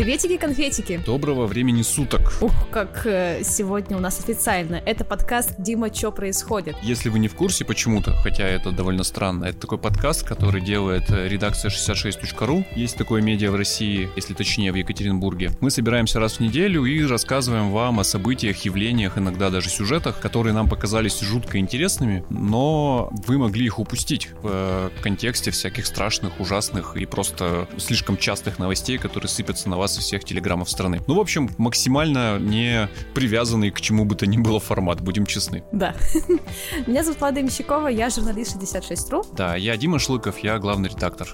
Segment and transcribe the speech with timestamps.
[0.00, 0.98] Приветики-конфетики!
[1.04, 2.32] Доброго времени суток!
[2.40, 4.76] Ух, как э, сегодня у нас официально.
[4.76, 6.74] Это подкаст «Дима, что происходит?».
[6.82, 11.10] Если вы не в курсе почему-то, хотя это довольно странно, это такой подкаст, который делает
[11.10, 12.64] э, редакция 66.ru.
[12.74, 15.50] Есть такое медиа в России, если точнее в Екатеринбурге.
[15.60, 20.54] Мы собираемся раз в неделю и рассказываем вам о событиях, явлениях, иногда даже сюжетах, которые
[20.54, 26.96] нам показались жутко интересными, но вы могли их упустить в э, контексте всяких страшных, ужасных
[26.96, 31.02] и просто слишком частых новостей, которые сыпятся на вас из всех телеграммов страны.
[31.06, 35.64] Ну, в общем, максимально не привязанный к чему бы то ни было формат, будем честны.
[35.72, 35.94] Да.
[36.86, 39.24] Меня зовут Влада Имщикова, я журналист 66.ru.
[39.36, 41.28] Да, я Дима Шлыков, я главный редактор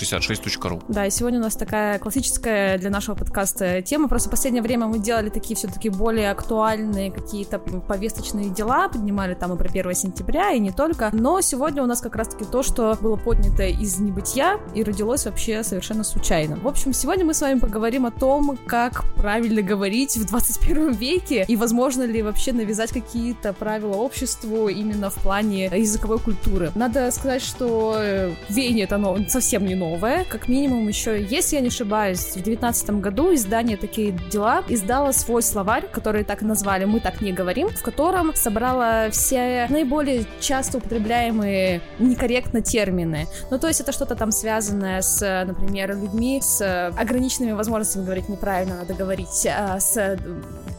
[0.00, 0.82] 66.ru.
[0.88, 4.08] Да, и сегодня у нас такая классическая для нашего подкаста тема.
[4.08, 9.52] Просто в последнее время мы делали такие все-таки более актуальные какие-то повесточные дела, поднимали там
[9.54, 11.10] и про 1 сентября, и не только.
[11.12, 15.62] Но сегодня у нас как раз-таки то, что было поднято из небытия и родилось вообще
[15.62, 16.56] совершенно случайно.
[16.56, 21.44] В общем, сегодня мы с вами поговорим о том, как правильно говорить в 21 веке,
[21.46, 26.72] и возможно ли вообще навязать какие-то правила обществу именно в плане языковой культуры.
[26.74, 29.89] Надо сказать, что э, веяние это оно совсем не новое.
[29.98, 35.42] Как минимум еще, если я не ошибаюсь, в девятнадцатом году издание «Такие дела» издало свой
[35.42, 41.80] словарь, который так назвали «Мы так не говорим», в котором собрала все наиболее часто употребляемые
[41.98, 43.26] некорректно термины.
[43.50, 48.76] Ну, то есть это что-то там связанное с, например, людьми с ограниченными возможностями говорить неправильно,
[48.76, 50.16] надо говорить, а, с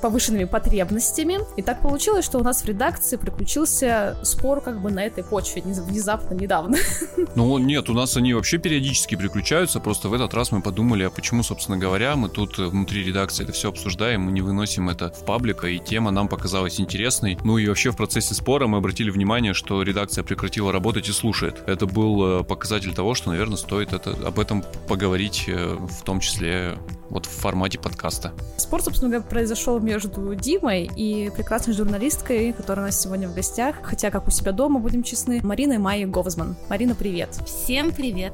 [0.02, 1.40] повышенными потребностями.
[1.56, 5.62] И так получилось, что у нас в редакции приключился спор как бы на этой почве
[5.62, 6.78] внезапно, недавно.
[7.36, 11.10] Ну, нет, у нас они вообще периодически приключаются, просто в этот раз мы подумали, а
[11.10, 15.12] почему, собственно говоря, мы тут э, внутри редакции это все обсуждаем, мы не выносим это
[15.12, 17.38] в паблика, и тема нам показалась интересной.
[17.44, 21.64] Ну и вообще в процессе спора мы обратили внимание, что редакция прекратила работать и слушает.
[21.68, 26.20] Это был э, показатель того, что, наверное, стоит это, об этом поговорить, э, в том
[26.20, 26.78] числе
[27.12, 28.32] вот в формате подкаста.
[28.58, 33.76] Спор, собственно говоря, произошел между Димой и прекрасной журналисткой, которая у нас сегодня в гостях,
[33.84, 36.56] хотя как у себя дома, будем честны, Мариной Майей Говзман.
[36.70, 37.38] Марина, привет!
[37.46, 38.34] Всем привет!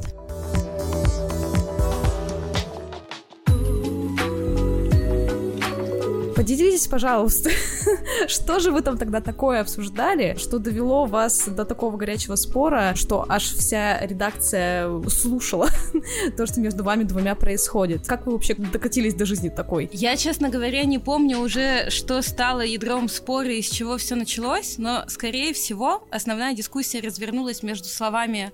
[6.38, 7.50] Поделитесь, пожалуйста,
[8.28, 13.26] что же вы там тогда такое обсуждали, что довело вас до такого горячего спора, что
[13.28, 15.70] аж вся редакция слушала
[16.38, 18.06] то, что между вами двумя происходит.
[18.06, 19.90] Как вы вообще докатились до жизни такой?
[19.92, 24.78] Я, честно говоря, не помню уже, что стало ядром спора и с чего все началось,
[24.78, 28.52] но, скорее всего, основная дискуссия развернулась между словами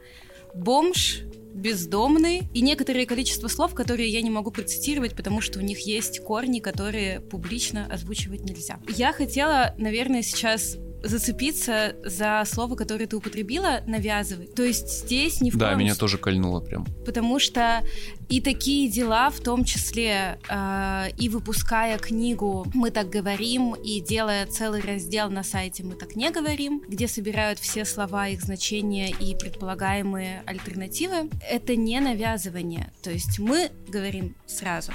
[0.53, 5.79] «бомж», бездомный и некоторое количество слов, которые я не могу процитировать, потому что у них
[5.85, 8.79] есть корни, которые публично озвучивать нельзя.
[8.87, 14.55] Я хотела, наверное, сейчас зацепиться за слово, которое ты употребила, навязывать.
[14.55, 16.85] То есть здесь не в Да, меня тоже кольнуло прям.
[17.05, 17.83] Потому что
[18.29, 24.45] и такие дела, в том числе э, и выпуская книгу «Мы так говорим» и делая
[24.47, 29.35] целый раздел на сайте «Мы так не говорим», где собирают все слова, их значения и
[29.35, 32.91] предполагаемые альтернативы, это не навязывание.
[33.01, 34.93] То есть мы говорим сразу.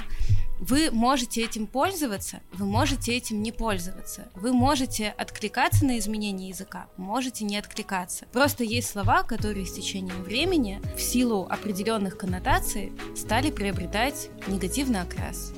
[0.59, 4.29] Вы можете этим пользоваться, вы можете этим не пользоваться.
[4.35, 8.25] Вы можете откликаться на изменения языка, можете не откликаться.
[8.33, 15.53] Просто есть слова, которые с течением времени в силу определенных коннотаций стали приобретать негативный окрас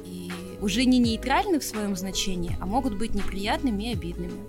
[0.61, 4.39] уже не нейтральны в своем значении, а могут быть неприятными и обидными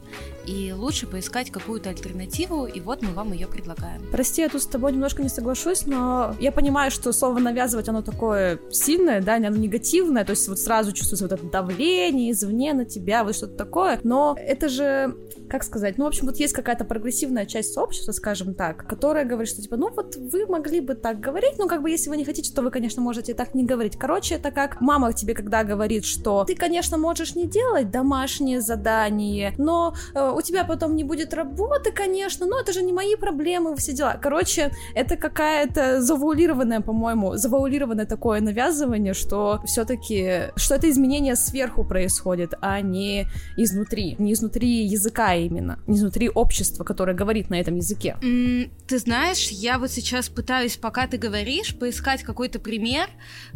[0.46, 4.02] и лучше поискать какую-то альтернативу, и вот мы вам ее предлагаем.
[4.10, 8.02] Прости, я тут с тобой немножко не соглашусь, но я понимаю, что слово навязывать, оно
[8.02, 12.84] такое сильное, да, оно негативное, то есть вот сразу чувствуется вот это давление извне на
[12.84, 15.16] тебя, вот что-то такое, но это же
[15.48, 19.50] как сказать, ну, в общем, вот есть какая-то прогрессивная часть сообщества, скажем так, которая говорит,
[19.50, 22.24] что, типа, ну, вот вы могли бы так говорить, ну, как бы, если вы не
[22.24, 23.98] хотите, то вы, конечно, можете так не говорить.
[23.98, 29.54] Короче, это как мама тебе, когда говорит, что ты, конечно, можешь не делать домашнее задание,
[29.58, 33.76] но э, у тебя потом не будет работы, конечно, но это же не мои проблемы,
[33.76, 34.18] все дела.
[34.20, 42.54] Короче, это какая-то завуалированное, по-моему, завуалированное такое навязывание, что все-таки, что это изменение сверху происходит,
[42.60, 43.26] а не
[43.56, 48.16] изнутри, не изнутри языка именно, изнутри общества, которое говорит на этом языке.
[48.22, 53.08] Mm, ты знаешь, я вот сейчас пытаюсь, пока ты говоришь, поискать какой-то пример,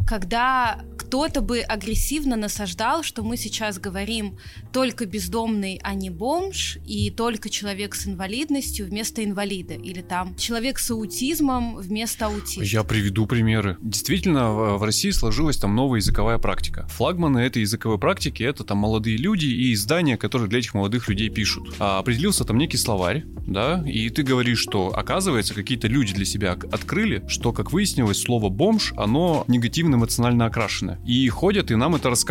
[0.07, 4.39] когда кто-то бы агрессивно постоянно насаждал, что мы сейчас говорим
[4.73, 10.79] только бездомный, а не бомж, и только человек с инвалидностью вместо инвалида, или там человек
[10.79, 12.65] с аутизмом вместо аутизма.
[12.65, 13.77] Я приведу примеры.
[13.81, 16.87] Действительно, в России сложилась там новая языковая практика.
[16.89, 21.31] Флагманы этой языковой практики— это там молодые люди и издания, которые для этих молодых людей
[21.31, 21.75] пишут.
[21.79, 26.53] А определился там некий словарь, да, и ты говоришь, что, оказывается, какие-то люди для себя
[26.53, 30.99] открыли, что, как выяснилось, слово «бомж», оно негативно эмоционально окрашено.
[31.07, 32.26] И ходят и нам это рассказывают,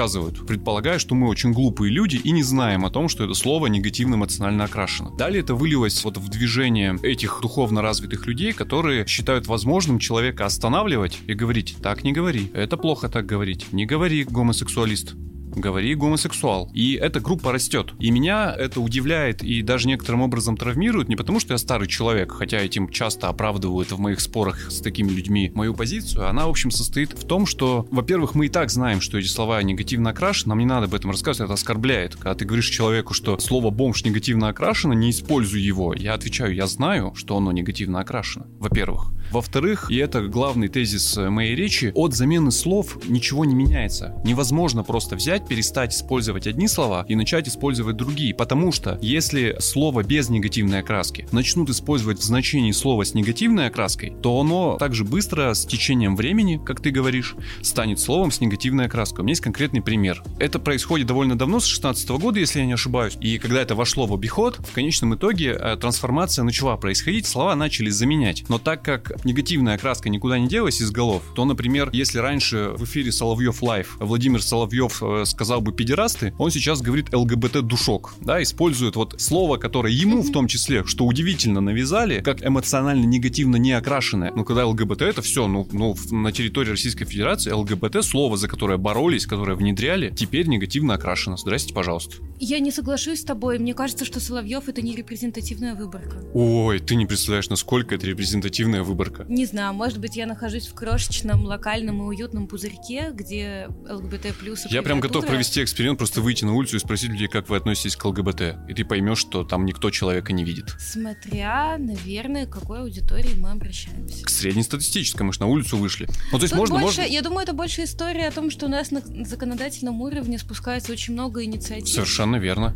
[0.46, 4.16] предполагая, что мы очень глупые люди и не знаем о том, что это слово негативно
[4.16, 5.12] эмоционально окрашено.
[5.18, 11.20] Далее это вылилось вот в движение этих духовно развитых людей, которые считают возможным человека останавливать
[11.28, 15.16] и говорить «так не говори, это плохо так говорить, не говори, гомосексуалист»
[15.56, 16.70] говори гомосексуал.
[16.74, 17.94] И эта группа растет.
[18.00, 22.32] И меня это удивляет и даже некоторым образом травмирует не потому, что я старый человек,
[22.32, 26.28] хотя этим часто оправдывают в моих спорах с такими людьми мою позицию.
[26.28, 29.62] Она, в общем, состоит в том, что, во-первых, мы и так знаем, что эти слова
[29.64, 32.16] негативно окрашены, нам не надо об этом рассказывать, это оскорбляет.
[32.16, 35.94] Когда ты говоришь человеку, что слово бомж негативно окрашено, не используй его.
[35.94, 38.48] Я отвечаю, я знаю, что оно негативно окрашено.
[38.60, 39.12] Во-первых.
[39.32, 44.16] Во-вторых, и это главный тезис моей речи, от замены слов ничего не меняется.
[44.24, 50.04] Невозможно просто взять, перестать использовать одни слова и начать использовать другие, потому что если слово
[50.04, 55.54] без негативной окраски начнут использовать в значении слова с негативной окраской, то оно также быстро
[55.54, 59.22] с течением времени, как ты говоришь, станет словом с негативной окраской.
[59.22, 60.24] У меня есть конкретный пример.
[60.40, 63.18] Это происходит довольно давно, с 16 года, если я не ошибаюсь.
[63.20, 67.90] И когда это вошло в обиход, в конечном итоге э, трансформация начала происходить, слова начали
[67.90, 68.46] заменять.
[68.50, 72.84] Но так как негативная окраска никуда не делась из голов, то, например, если раньше в
[72.84, 78.96] эфире Соловьев Лайв Владимир Соловьев э, сказал бы педерасты, он сейчас говорит ЛГБТ-душок, да, использует
[78.96, 84.32] вот слово, которое ему в том числе, что удивительно навязали, как эмоционально негативно не окрашенное.
[84.34, 88.78] Но когда ЛГБТ это все, ну, ну на территории Российской Федерации ЛГБТ, слово, за которое
[88.78, 91.36] боролись, которое внедряли, теперь негативно окрашено.
[91.36, 92.16] Здрасте, пожалуйста.
[92.40, 93.60] Я не соглашусь с тобой.
[93.60, 96.18] Мне кажется, что Соловьев это не репрезентативная выборка.
[96.34, 99.26] Ой, ты не представляешь, насколько это репрезентативная выборка.
[99.28, 104.66] Не знаю, может быть, я нахожусь в крошечном, локальном и уютном пузырьке, где ЛГБТ плюс.
[104.70, 107.96] Я прям готов провести эксперимент, просто выйти на улицу и спросить людей, как вы относитесь
[107.96, 108.42] к ЛГБТ.
[108.70, 110.76] И ты поймешь, что там никто человека не видит.
[110.80, 114.24] Смотря, наверное, к какой аудитории мы обращаемся.
[114.24, 116.08] К среднестатистической, мы же на улицу вышли.
[116.32, 117.14] Ну, то есть Тут можно, больше, можно...
[117.14, 121.14] Я думаю, это больше история о том, что у нас на законодательном уровне спускается очень
[121.14, 121.90] много инициатив.
[121.90, 122.76] Совершенно верно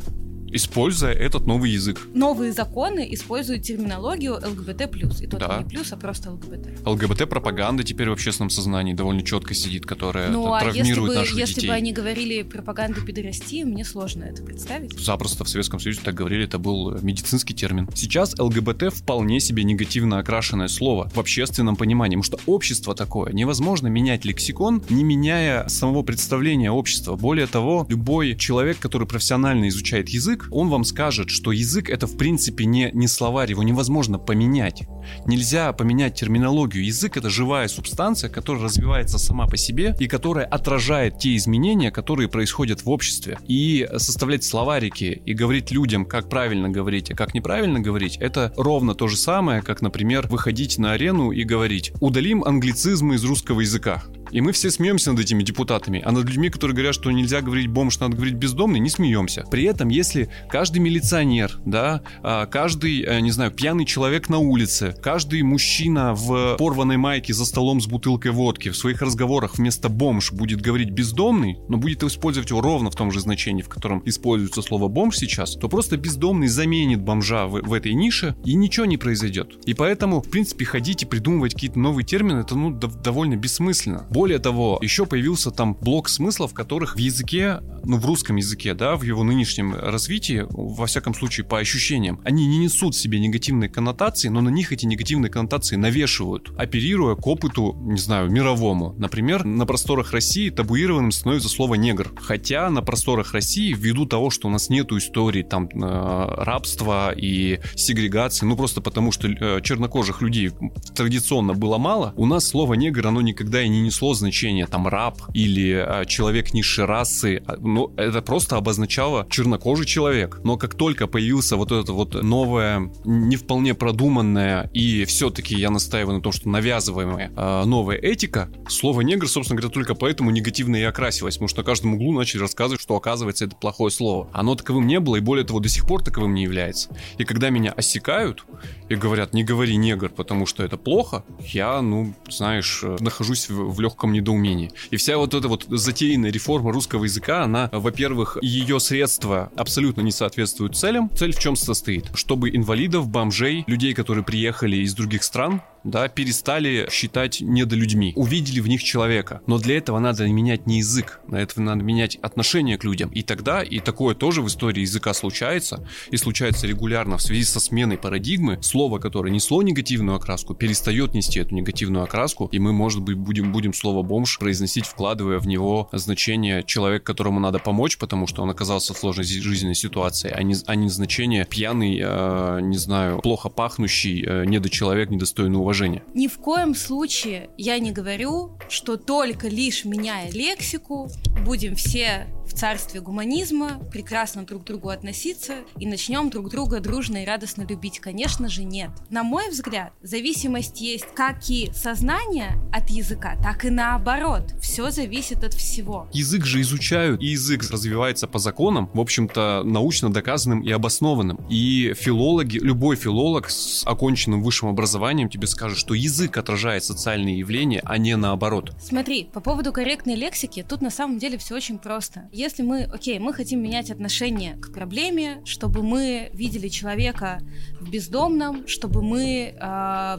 [0.52, 2.00] используя этот новый язык.
[2.14, 5.58] Новые законы используют терминологию ЛГБТ+, и то да.
[5.60, 6.86] не плюс, а просто ЛГБТ.
[6.86, 11.38] ЛГБТ-пропаганда теперь в общественном сознании довольно четко сидит, которая ну, а травмирует если бы, наших
[11.38, 11.68] если детей.
[11.68, 15.00] бы они говорили пропаганду педорастии, мне сложно это представить.
[15.00, 17.90] Запросто в Советском Союзе так говорили, это был медицинский термин.
[17.96, 23.32] Сейчас ЛГБТ вполне себе негативно окрашенное слово в общественном понимании, потому что общество такое.
[23.34, 27.16] Невозможно менять лексикон, не меняя самого представления общества.
[27.16, 32.08] Более того, любой человек, который профессионально изучает язык, язык, он вам скажет, что язык это
[32.08, 34.84] в принципе не, не словарь, его невозможно поменять.
[35.26, 36.86] Нельзя поменять терминологию.
[36.86, 42.30] Язык это живая субстанция, которая развивается сама по себе и которая отражает те изменения, которые
[42.30, 43.38] происходят в обществе.
[43.48, 48.96] И составлять словарики и говорить людям, как правильно говорить, а как неправильно говорить, это ровно
[48.96, 54.04] то же самое, как, например, выходить на арену и говорить «удалим англицизмы из русского языка».
[54.32, 57.68] И мы все смеемся над этими депутатами, а над людьми, которые говорят, что нельзя говорить
[57.68, 59.46] бомж, надо говорить бездомный, не смеемся.
[59.50, 64.96] При этом, если каждый милиционер, да, а, каждый, э, не знаю, пьяный человек на улице,
[65.02, 70.32] каждый мужчина в порванной майке за столом с бутылкой водки в своих разговорах вместо бомж
[70.32, 74.62] будет говорить бездомный, но будет использовать его ровно в том же значении, в котором используется
[74.62, 78.98] слово бомж сейчас, то просто бездомный заменит бомжа в, в этой нише, и ничего не
[78.98, 79.56] произойдет.
[79.66, 84.08] И поэтому, в принципе, ходить и придумывать какие-то новые термины, это ну, довольно бессмысленно.
[84.20, 88.98] Более того, еще появился там блок смыслов, которых в языке, ну в русском языке, да,
[88.98, 93.70] в его нынешнем развитии, во всяком случае по ощущениям, они не несут в себе негативные
[93.70, 98.94] коннотации, но на них эти негативные коннотации навешивают, оперируя к опыту, не знаю, мировому.
[98.98, 102.12] Например, на просторах России табуированным становится слово негр.
[102.22, 107.62] Хотя на просторах России, ввиду того, что у нас нету истории там э, рабства и
[107.76, 110.52] сегрегации, ну просто потому, что э, чернокожих людей
[110.94, 114.88] традиционно было мало, у нас слово негр, оно никогда и не несло несло значение там
[114.88, 117.42] раб или а, человек низшей расы.
[117.46, 120.42] А, ну, это просто обозначало чернокожий человек.
[120.44, 126.18] Но как только появился вот это вот новое, не вполне продуманное и все-таки я настаиваю
[126.18, 130.84] на том, что навязываемая а, новая этика, слово негр, собственно говоря, только поэтому негативно и
[130.84, 134.30] окрасилось, потому что на каждом углу начали рассказывать, что оказывается это плохое слово.
[134.34, 136.90] Оно таковым не было и более того до сих пор таковым не является.
[137.18, 138.46] И когда меня осекают
[138.90, 143.74] и говорят, не говори негр, потому что это плохо, я, ну, знаешь, э, нахожусь в,
[143.74, 144.72] в легком легком недоумении.
[144.92, 150.12] И вся вот эта вот затеянная реформа русского языка, она, во-первых, ее средства абсолютно не
[150.12, 151.10] соответствуют целям.
[151.16, 152.06] Цель в чем состоит?
[152.14, 158.68] Чтобы инвалидов, бомжей, людей, которые приехали из других стран, да, перестали считать недолюдьми, увидели в
[158.68, 159.42] них человека.
[159.48, 163.10] Но для этого надо менять не язык, для этого надо менять отношение к людям.
[163.10, 167.60] И тогда, и такое тоже в истории языка случается, и случается регулярно в связи со
[167.60, 173.02] сменой парадигмы, слово, которое несло негативную окраску, перестает нести эту негативную окраску, и мы, может
[173.02, 178.28] быть, будем, будем слово «бомж» произносить, вкладывая в него значение человек, которому надо помочь, потому
[178.28, 182.78] что он оказался в сложной жизненной ситуации, а не, а не значение пьяный, э, не
[182.78, 186.04] знаю, плохо пахнущий, э, недочеловек, недостойный уважения.
[186.14, 191.10] Ни в коем случае я не говорю, что только лишь меняя лексику,
[191.46, 197.24] будем все в царстве гуманизма прекрасно друг к другу относиться и начнем друг друга дружно
[197.24, 198.00] и радостно любить.
[198.00, 198.90] Конечно же, нет.
[199.10, 204.44] На мой взгляд, зависимость есть как и сознание от языка, так и наоборот.
[204.62, 206.08] Все зависит от всего.
[206.12, 211.46] Язык же изучают, и язык развивается по законам, в общем-то, научно доказанным и обоснованным.
[211.50, 217.82] И филологи, любой филолог с оконченным высшим образованием тебе скажет, что язык отражает социальные явления,
[217.86, 218.74] а не наоборот.
[218.82, 223.20] Смотри, по поводу корректной лексики, тут на самом деле все очень просто если мы, окей,
[223.20, 227.42] мы хотим менять отношение к проблеме, чтобы мы видели человека
[227.80, 230.18] в бездомном, чтобы мы э,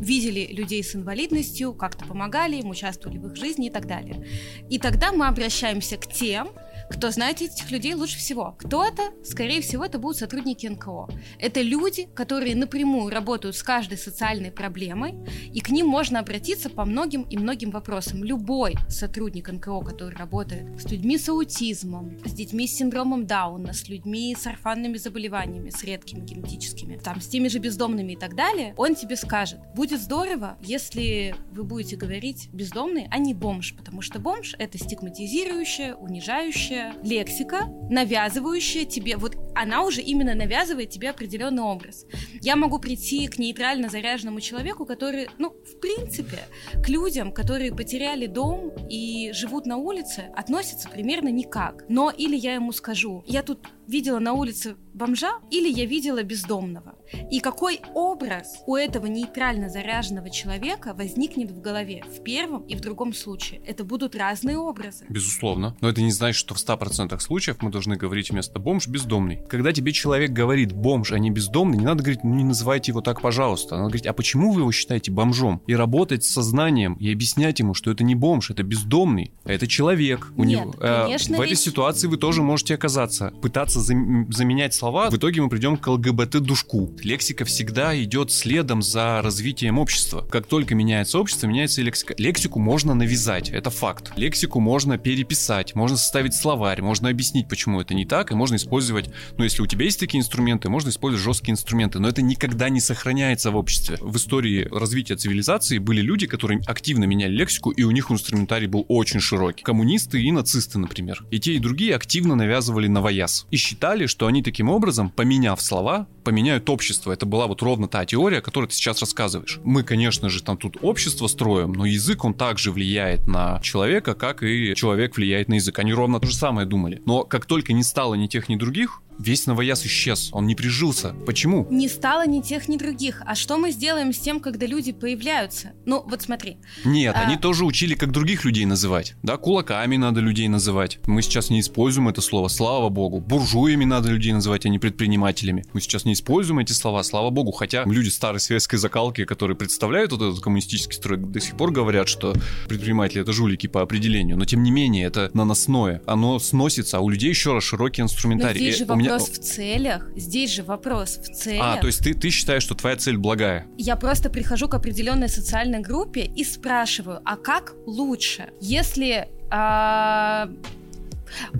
[0.00, 4.26] видели людей с инвалидностью, как-то помогали им, участвовали в их жизни и так далее.
[4.68, 6.48] И тогда мы обращаемся к тем,
[6.90, 8.56] кто знает этих людей лучше всего?
[8.58, 9.02] Кто это?
[9.24, 11.08] Скорее всего, это будут сотрудники НКО.
[11.38, 15.14] Это люди, которые напрямую работают с каждой социальной проблемой,
[15.52, 18.24] и к ним можно обратиться по многим и многим вопросам.
[18.24, 23.88] Любой сотрудник НКО, который работает с людьми с аутизмом, с детьми с синдромом Дауна, с
[23.88, 28.74] людьми с орфанными заболеваниями, с редкими генетическими, там, с теми же бездомными и так далее,
[28.76, 34.18] он тебе скажет, будет здорово, если вы будете говорить бездомный, а не бомж, потому что
[34.18, 41.62] бомж— это стигматизирующее, унижающее, следующая лексика, навязывающая тебе, вот она уже именно навязывает тебе определенный
[41.62, 42.06] образ.
[42.40, 46.38] Я могу прийти к нейтрально заряженному человеку, который, ну, в принципе,
[46.82, 51.84] к людям, которые потеряли дом и живут на улице, относятся примерно никак.
[51.88, 56.96] Но или я ему скажу, я тут видела на улице бомжа или я видела бездомного.
[57.30, 62.80] И какой образ у этого нейтрально заряженного человека возникнет в голове в первом и в
[62.80, 63.62] другом случае?
[63.66, 65.06] Это будут разные образы.
[65.08, 65.76] Безусловно.
[65.80, 69.40] Но это не значит, что в 100% случаев мы должны говорить вместо бомж бездомный.
[69.48, 73.00] Когда тебе человек говорит бомж, а не бездомный, не надо говорить, ну не называйте его
[73.00, 73.76] так, пожалуйста.
[73.76, 75.62] Надо говорить, а почему вы его считаете бомжом?
[75.66, 79.66] И работать с сознанием, и объяснять ему, что это не бомж, это бездомный, а это
[79.66, 80.32] человек.
[80.36, 81.60] У Нет, него, э, конечно, в этой ведь...
[81.60, 83.32] ситуации вы тоже можете оказаться.
[83.40, 86.90] Пытаться зам- заменять слова, в итоге мы придем к ЛГБТ-душку.
[87.02, 90.26] Лексика всегда идет следом за развитием общества.
[90.30, 92.14] Как только меняется общество, меняется и лексика.
[92.18, 94.12] Лексику можно навязать, это факт.
[94.16, 99.10] Лексику можно переписать, можно составить словарь, можно объяснить, почему это не так, и можно использовать,
[99.36, 102.80] ну, если у тебя есть такие инструменты, можно использовать жесткие инструменты, но это никогда не
[102.80, 103.96] сохраняется в обществе.
[104.00, 108.84] В истории развития цивилизации были люди, которые активно меняли лексику, и у них инструментарий был
[108.88, 109.64] очень широкий.
[109.64, 111.24] Коммунисты и нацисты, например.
[111.30, 113.46] И те, и другие активно навязывали новояз.
[113.50, 117.12] И считали, что они таким образом, поменяв слова, поменяют общество.
[117.12, 119.60] Это была вот ровно та теория, о которой ты сейчас рассказываешь.
[119.64, 124.42] Мы, конечно же, там тут общество строим, но язык, он также влияет на человека, как
[124.42, 125.78] и человек влияет на язык.
[125.78, 127.02] Они ровно то же самое думали.
[127.06, 131.14] Но как только не стало ни тех, ни других, Весь новояз исчез, он не прижился.
[131.26, 131.66] Почему?
[131.70, 133.22] Не стало ни тех, ни других.
[133.26, 135.72] А что мы сделаем с тем, когда люди появляются?
[135.86, 136.58] Ну, вот смотри.
[136.84, 137.22] Нет, а...
[137.22, 139.16] они тоже учили, как других людей называть.
[139.22, 141.00] Да, кулаками надо людей называть.
[141.06, 143.20] Мы сейчас не используем это слово, слава богу.
[143.20, 145.64] Буржуями надо людей называть, а не предпринимателями.
[145.72, 147.50] Мы сейчас не используем эти слова, слава богу.
[147.50, 152.08] Хотя люди старой советской закалки, которые представляют вот этот коммунистический строй, до сих пор говорят,
[152.08, 152.34] что
[152.68, 154.36] предприниматели это жулики по определению.
[154.36, 156.02] Но тем не менее, это наносное.
[156.06, 158.60] Оно сносится, а у людей еще раз широкий инструментарий.
[158.60, 160.08] Но здесь же вопрос в целях.
[160.16, 161.78] Здесь же вопрос в целях.
[161.78, 163.66] А, то есть ты, ты считаешь, что твоя цель благая?
[163.76, 168.50] Я просто прихожу к определенной социальной группе и спрашиваю, а как лучше?
[168.60, 170.50] Если а,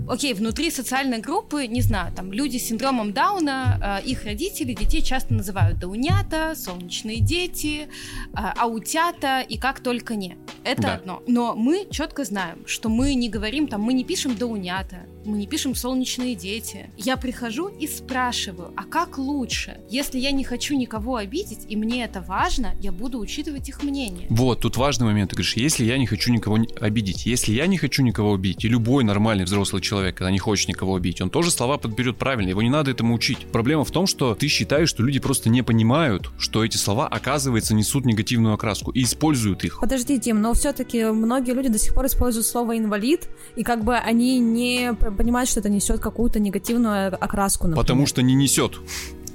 [0.07, 5.01] окей, внутри социальной группы, не знаю, там люди с синдромом Дауна, э, их родители детей
[5.01, 7.87] часто называют даунята, солнечные дети,
[8.33, 10.37] э, аутята и как только не.
[10.63, 10.93] Это да.
[10.95, 11.23] одно.
[11.27, 15.47] Но мы четко знаем, что мы не говорим, там, мы не пишем даунята, мы не
[15.47, 16.89] пишем солнечные дети.
[16.97, 19.79] Я прихожу и спрашиваю, а как лучше?
[19.89, 24.27] Если я не хочу никого обидеть, и мне это важно, я буду учитывать их мнение.
[24.29, 25.31] Вот, тут важный момент.
[25.31, 28.69] Ты говоришь, если я не хочу никого обидеть, если я не хочу никого обидеть, и
[28.69, 32.49] любой нормальный взрослый взрослый человек, когда не хочет никого убить, он тоже слова подберет правильно,
[32.49, 33.45] его не надо этому учить.
[33.51, 37.73] Проблема в том, что ты считаешь, что люди просто не понимают, что эти слова, оказывается,
[37.73, 39.79] несут негативную окраску и используют их.
[39.81, 43.95] Подожди, Дим, но все-таки многие люди до сих пор используют слово инвалид, и как бы
[43.95, 47.67] они не понимают, что это несет какую-то негативную окраску.
[47.67, 47.83] Например.
[47.83, 48.79] Потому что не несет.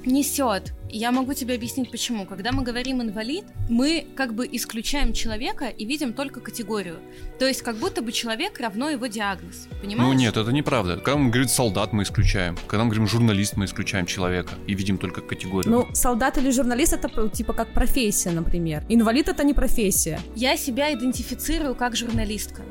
[0.05, 0.73] Несет.
[0.89, 2.25] Я могу тебе объяснить почему.
[2.25, 6.97] Когда мы говорим инвалид, мы как бы исключаем человека и видим только категорию.
[7.39, 9.67] То есть как будто бы человек равно его диагноз.
[9.81, 10.07] Понимаешь?
[10.07, 10.97] Ну нет, это неправда.
[10.97, 12.57] Когда мы говорим солдат, мы исключаем.
[12.67, 15.71] Когда мы говорим журналист, мы исключаем человека и видим только категорию.
[15.71, 18.83] Ну, солдат или журналист это типа как профессия, например.
[18.87, 20.19] Инвалид это не профессия.
[20.35, 22.61] Я себя идентифицирую как журналистка.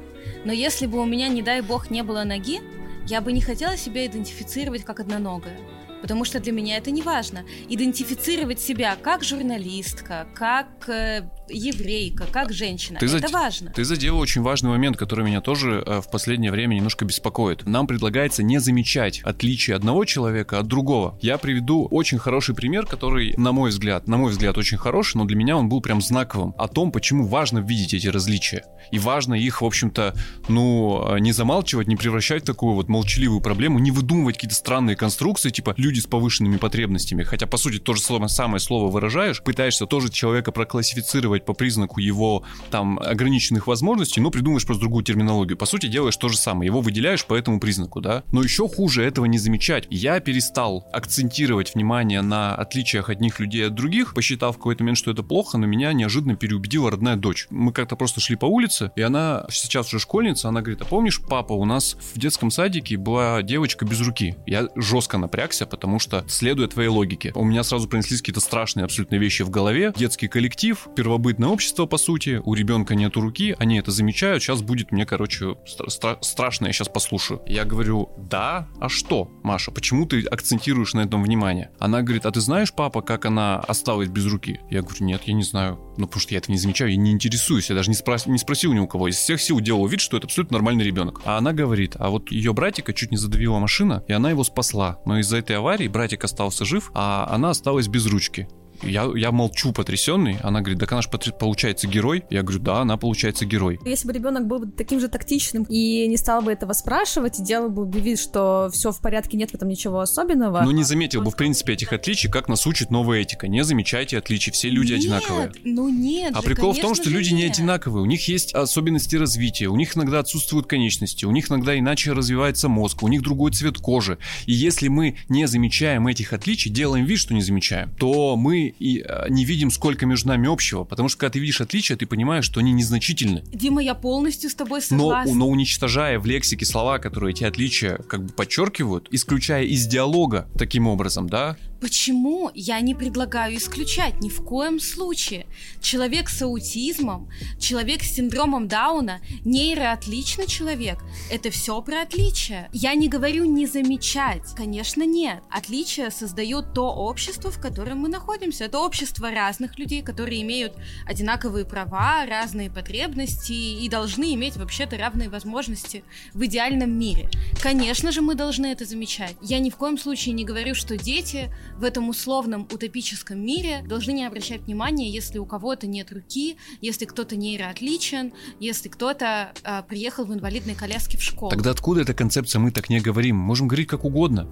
[0.44, 2.60] Но если бы у меня, не дай бог, не было ноги,
[3.06, 5.58] я бы не хотела себя идентифицировать как одноногая
[6.04, 7.46] потому что для меня это не важно.
[7.66, 12.98] Идентифицировать себя как журналистка, как э, еврейка, как женщина.
[12.98, 13.30] Ты это зад...
[13.30, 13.72] важно.
[13.74, 17.64] Ты задела очень важный момент, который меня тоже э, в последнее время немножко беспокоит.
[17.64, 21.18] Нам предлагается не замечать отличие одного человека от другого.
[21.22, 25.24] Я приведу очень хороший пример, который, на мой взгляд, на мой взгляд, очень хороший, но
[25.24, 26.54] для меня он был прям знаковым.
[26.58, 28.66] О том, почему важно видеть эти различия.
[28.90, 30.14] И важно их, в общем-то,
[30.48, 34.96] ну, э, не замалчивать, не превращать в такую вот молчаливую проблему, не выдумывать какие-то странные
[34.96, 38.90] конструкции, типа люди люди с повышенными потребностями, хотя по сути то же слово, самое слово
[38.90, 45.04] выражаешь, пытаешься тоже человека проклассифицировать по признаку его там ограниченных возможностей, но придумаешь просто другую
[45.04, 45.56] терминологию.
[45.56, 48.24] По сути делаешь то же самое, его выделяешь по этому признаку, да?
[48.32, 49.86] Но еще хуже этого не замечать.
[49.88, 55.12] Я перестал акцентировать внимание на отличиях одних людей от других, посчитав в какой-то момент, что
[55.12, 57.46] это плохо, но меня неожиданно переубедила родная дочь.
[57.50, 61.20] Мы как-то просто шли по улице, и она сейчас уже школьница, она говорит, а помнишь,
[61.20, 64.34] папа, у нас в детском садике была девочка без руки.
[64.46, 68.84] Я жестко напрягся, потому потому что, следуя твоей логике, у меня сразу пронеслись какие-то страшные
[68.84, 69.92] абсолютно вещи в голове.
[69.94, 74.92] Детский коллектив, первобытное общество, по сути, у ребенка нету руки, они это замечают, сейчас будет
[74.92, 77.42] мне, короче, стра- страшно, я сейчас послушаю.
[77.46, 81.70] Я говорю, да, а что, Маша, почему ты акцентируешь на этом внимание?
[81.78, 84.60] Она говорит, а ты знаешь, папа, как она осталась без руки?
[84.70, 85.78] Я говорю, нет, я не знаю.
[85.96, 88.38] Ну, потому что я это не замечаю, я не интересуюсь, я даже не, спрос- не
[88.38, 89.08] спросил ни у кого.
[89.08, 91.20] Из всех сил делал вид, что это абсолютно нормальный ребенок.
[91.24, 94.98] А она говорит, а вот ее братика чуть не задавила машина, и она его спасла.
[95.06, 98.48] Но из-за этой аварии братик остался жив, а она осталась без ручки.
[98.86, 100.38] Я, я молчу потрясенный.
[100.42, 102.24] Она говорит, так она же получается герой.
[102.30, 103.78] Я говорю, да, она получается герой.
[103.84, 107.70] Если бы ребенок был таким же тактичным и не стал бы этого спрашивать, и делал
[107.70, 110.62] бы вид, что все в порядке, нет в этом ничего особенного.
[110.62, 113.48] Ну, не заметил бы, в принципе, этих отличий, как нас учит новая этика.
[113.48, 115.52] Не замечайте отличий, все люди нет, одинаковые.
[115.64, 116.32] Ну нет.
[116.34, 117.36] А же, прикол в том, что люди нет.
[117.36, 118.02] не одинаковые.
[118.02, 122.68] У них есть особенности развития, у них иногда отсутствуют конечности, у них иногда иначе развивается
[122.68, 124.18] мозг, у них другой цвет кожи.
[124.46, 129.04] И если мы не замечаем этих отличий, делаем вид, что не замечаем, то мы и
[129.06, 132.44] э, не видим, сколько между нами общего, потому что когда ты видишь отличия, ты понимаешь,
[132.44, 133.42] что они незначительны.
[133.52, 135.32] Дима, я полностью с тобой согласна.
[135.32, 140.48] Но, но уничтожая в лексике слова, которые эти отличия как бы подчеркивают, исключая из диалога
[140.58, 145.46] таким образом, да, Почему я не предлагаю исключать ни в коем случае?
[145.82, 147.28] Человек с аутизмом,
[147.60, 150.96] человек с синдромом Дауна, нейроотличный человек.
[151.30, 152.70] Это все про отличия.
[152.72, 154.54] Я не говорю не замечать.
[154.56, 155.42] Конечно, нет.
[155.50, 158.64] Отличия создает то общество, в котором мы находимся.
[158.64, 160.72] Это общество разных людей, которые имеют
[161.04, 167.28] одинаковые права, разные потребности и должны иметь вообще-то равные возможности в идеальном мире.
[167.60, 169.36] Конечно же, мы должны это замечать.
[169.42, 174.12] Я ни в коем случае не говорю, что дети в этом условном утопическом мире должны
[174.12, 180.24] не обращать внимания, если у кого-то нет руки, если кто-то нейроотличен, если кто-то э, приехал
[180.24, 181.50] в инвалидной коляске в школу.
[181.50, 183.36] Тогда откуда эта концепция «мы так не говорим»?
[183.36, 184.48] Можем говорить как угодно.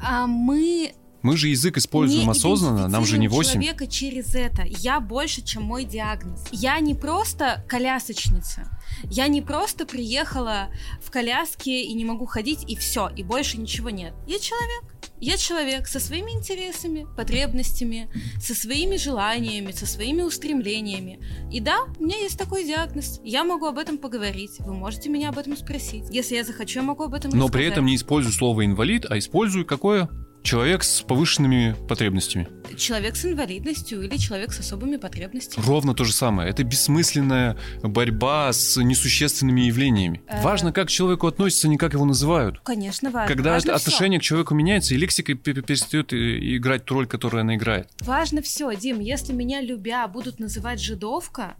[0.00, 0.92] А мы
[1.24, 3.52] мы же язык используем не осознанно, нам же не 8.
[3.52, 4.62] человека через это.
[4.66, 6.44] Я больше, чем мой диагноз.
[6.52, 8.68] Я не просто колясочница.
[9.04, 10.68] Я не просто приехала
[11.02, 14.12] в коляске и не могу ходить, и все, и больше ничего нет.
[14.26, 14.93] Я человек.
[15.24, 21.18] Я человек со своими интересами, потребностями, со своими желаниями, со своими устремлениями.
[21.50, 23.22] И да, у меня есть такой диагноз.
[23.24, 24.56] Я могу об этом поговорить.
[24.58, 26.04] Вы можете меня об этом спросить.
[26.10, 27.52] Если я захочу, я могу об этом Но рассказать.
[27.52, 30.10] при этом не использую слово инвалид, а использую какое?
[30.44, 32.46] Человек с повышенными потребностями.
[32.76, 35.64] Человек с инвалидностью или человек с особыми потребностями.
[35.64, 36.50] Ровно то же самое.
[36.50, 40.20] Это бессмысленная борьба с несущественными явлениями.
[40.28, 40.42] Э...
[40.42, 42.60] Важно, как к человеку относятся, не как его называют.
[42.60, 43.34] Конечно, важно.
[43.34, 44.24] Когда важно отношение все.
[44.24, 47.88] к человеку меняется, и лексика перестает играть ту роль, которую она играет.
[48.00, 49.00] Важно все, Дим.
[49.00, 51.54] Если меня любя будут называть жидовка,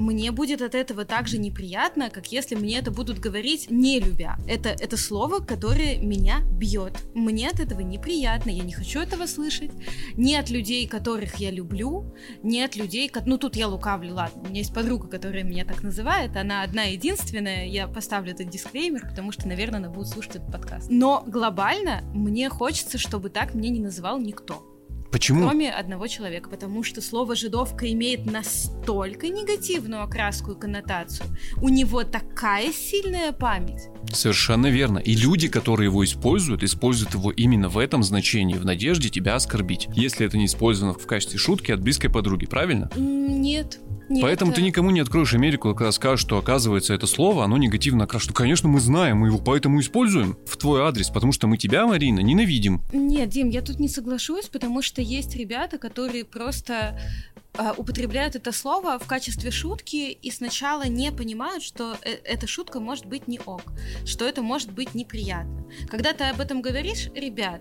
[0.00, 4.36] мне будет от этого так же неприятно, как если мне это будут говорить не любя.
[4.48, 6.98] Это, это слово, которое меня бьет.
[7.14, 9.70] Мне от этого неприятно, я не хочу этого слышать.
[10.14, 14.44] Не от людей, которых я люблю, не от людей, ну тут я лукавлю, ладно, у
[14.46, 19.32] меня есть подруга, которая меня так называет, она одна единственная, я поставлю этот дисклеймер, потому
[19.32, 20.88] что, наверное, она будет слушать этот подкаст.
[20.90, 24.69] Но глобально мне хочется, чтобы так мне не называл никто.
[25.10, 25.46] Почему?
[25.46, 31.26] Кроме одного человека, потому что слово «жидовка» имеет настолько негативную окраску и коннотацию.
[31.60, 33.88] У него такая сильная память.
[34.12, 34.98] Совершенно верно.
[34.98, 39.88] И люди, которые его используют, используют его именно в этом значении, в надежде тебя оскорбить.
[39.94, 42.90] Если это не использовано в качестве шутки от близкой подруги, правильно?
[42.96, 43.80] Нет.
[44.10, 48.04] Нет, Поэтому ты никому не откроешь Америку, когда скажешь, что оказывается это слово, оно негативно
[48.04, 48.34] окрашено.
[48.34, 52.18] Конечно, мы знаем, мы его поэтому используем в твой адрес, потому что мы тебя, Марина,
[52.18, 52.82] ненавидим.
[52.92, 56.98] Нет, Дим, я тут не соглашусь, потому что есть ребята, которые просто
[57.36, 57.39] Э,
[57.76, 63.06] употребляют это слово в качестве шутки и сначала не понимают, что э, эта шутка может
[63.06, 63.72] быть не ок,
[64.04, 65.64] что это может быть неприятно.
[65.88, 67.60] Когда ты об этом говоришь, ребят,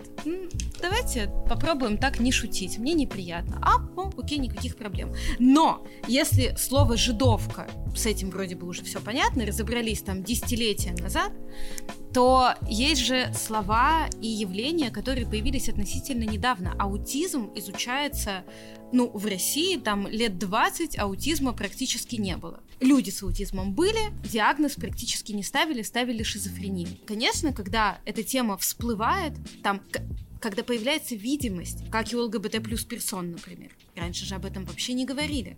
[0.82, 3.60] давайте попробуем так не шутить, мне неприятно.
[3.62, 5.14] А, ну, окей, никаких проблем.
[5.38, 11.32] Но если слово «жидовка», с этим вроде бы уже все понятно, разобрались там десятилетия назад,
[12.14, 16.74] то есть же слова и явления, которые появились относительно недавно.
[16.80, 18.44] Аутизм изучается,
[18.92, 22.62] ну, в России там лет 20 аутизма практически не было.
[22.80, 26.90] Люди с аутизмом были, диагноз практически не ставили, ставили шизофрению.
[27.06, 29.82] Конечно, когда эта тема всплывает, там
[30.40, 33.72] когда появляется видимость, как и у ЛГБТ плюс персон, например.
[33.96, 35.58] Раньше же об этом вообще не говорили.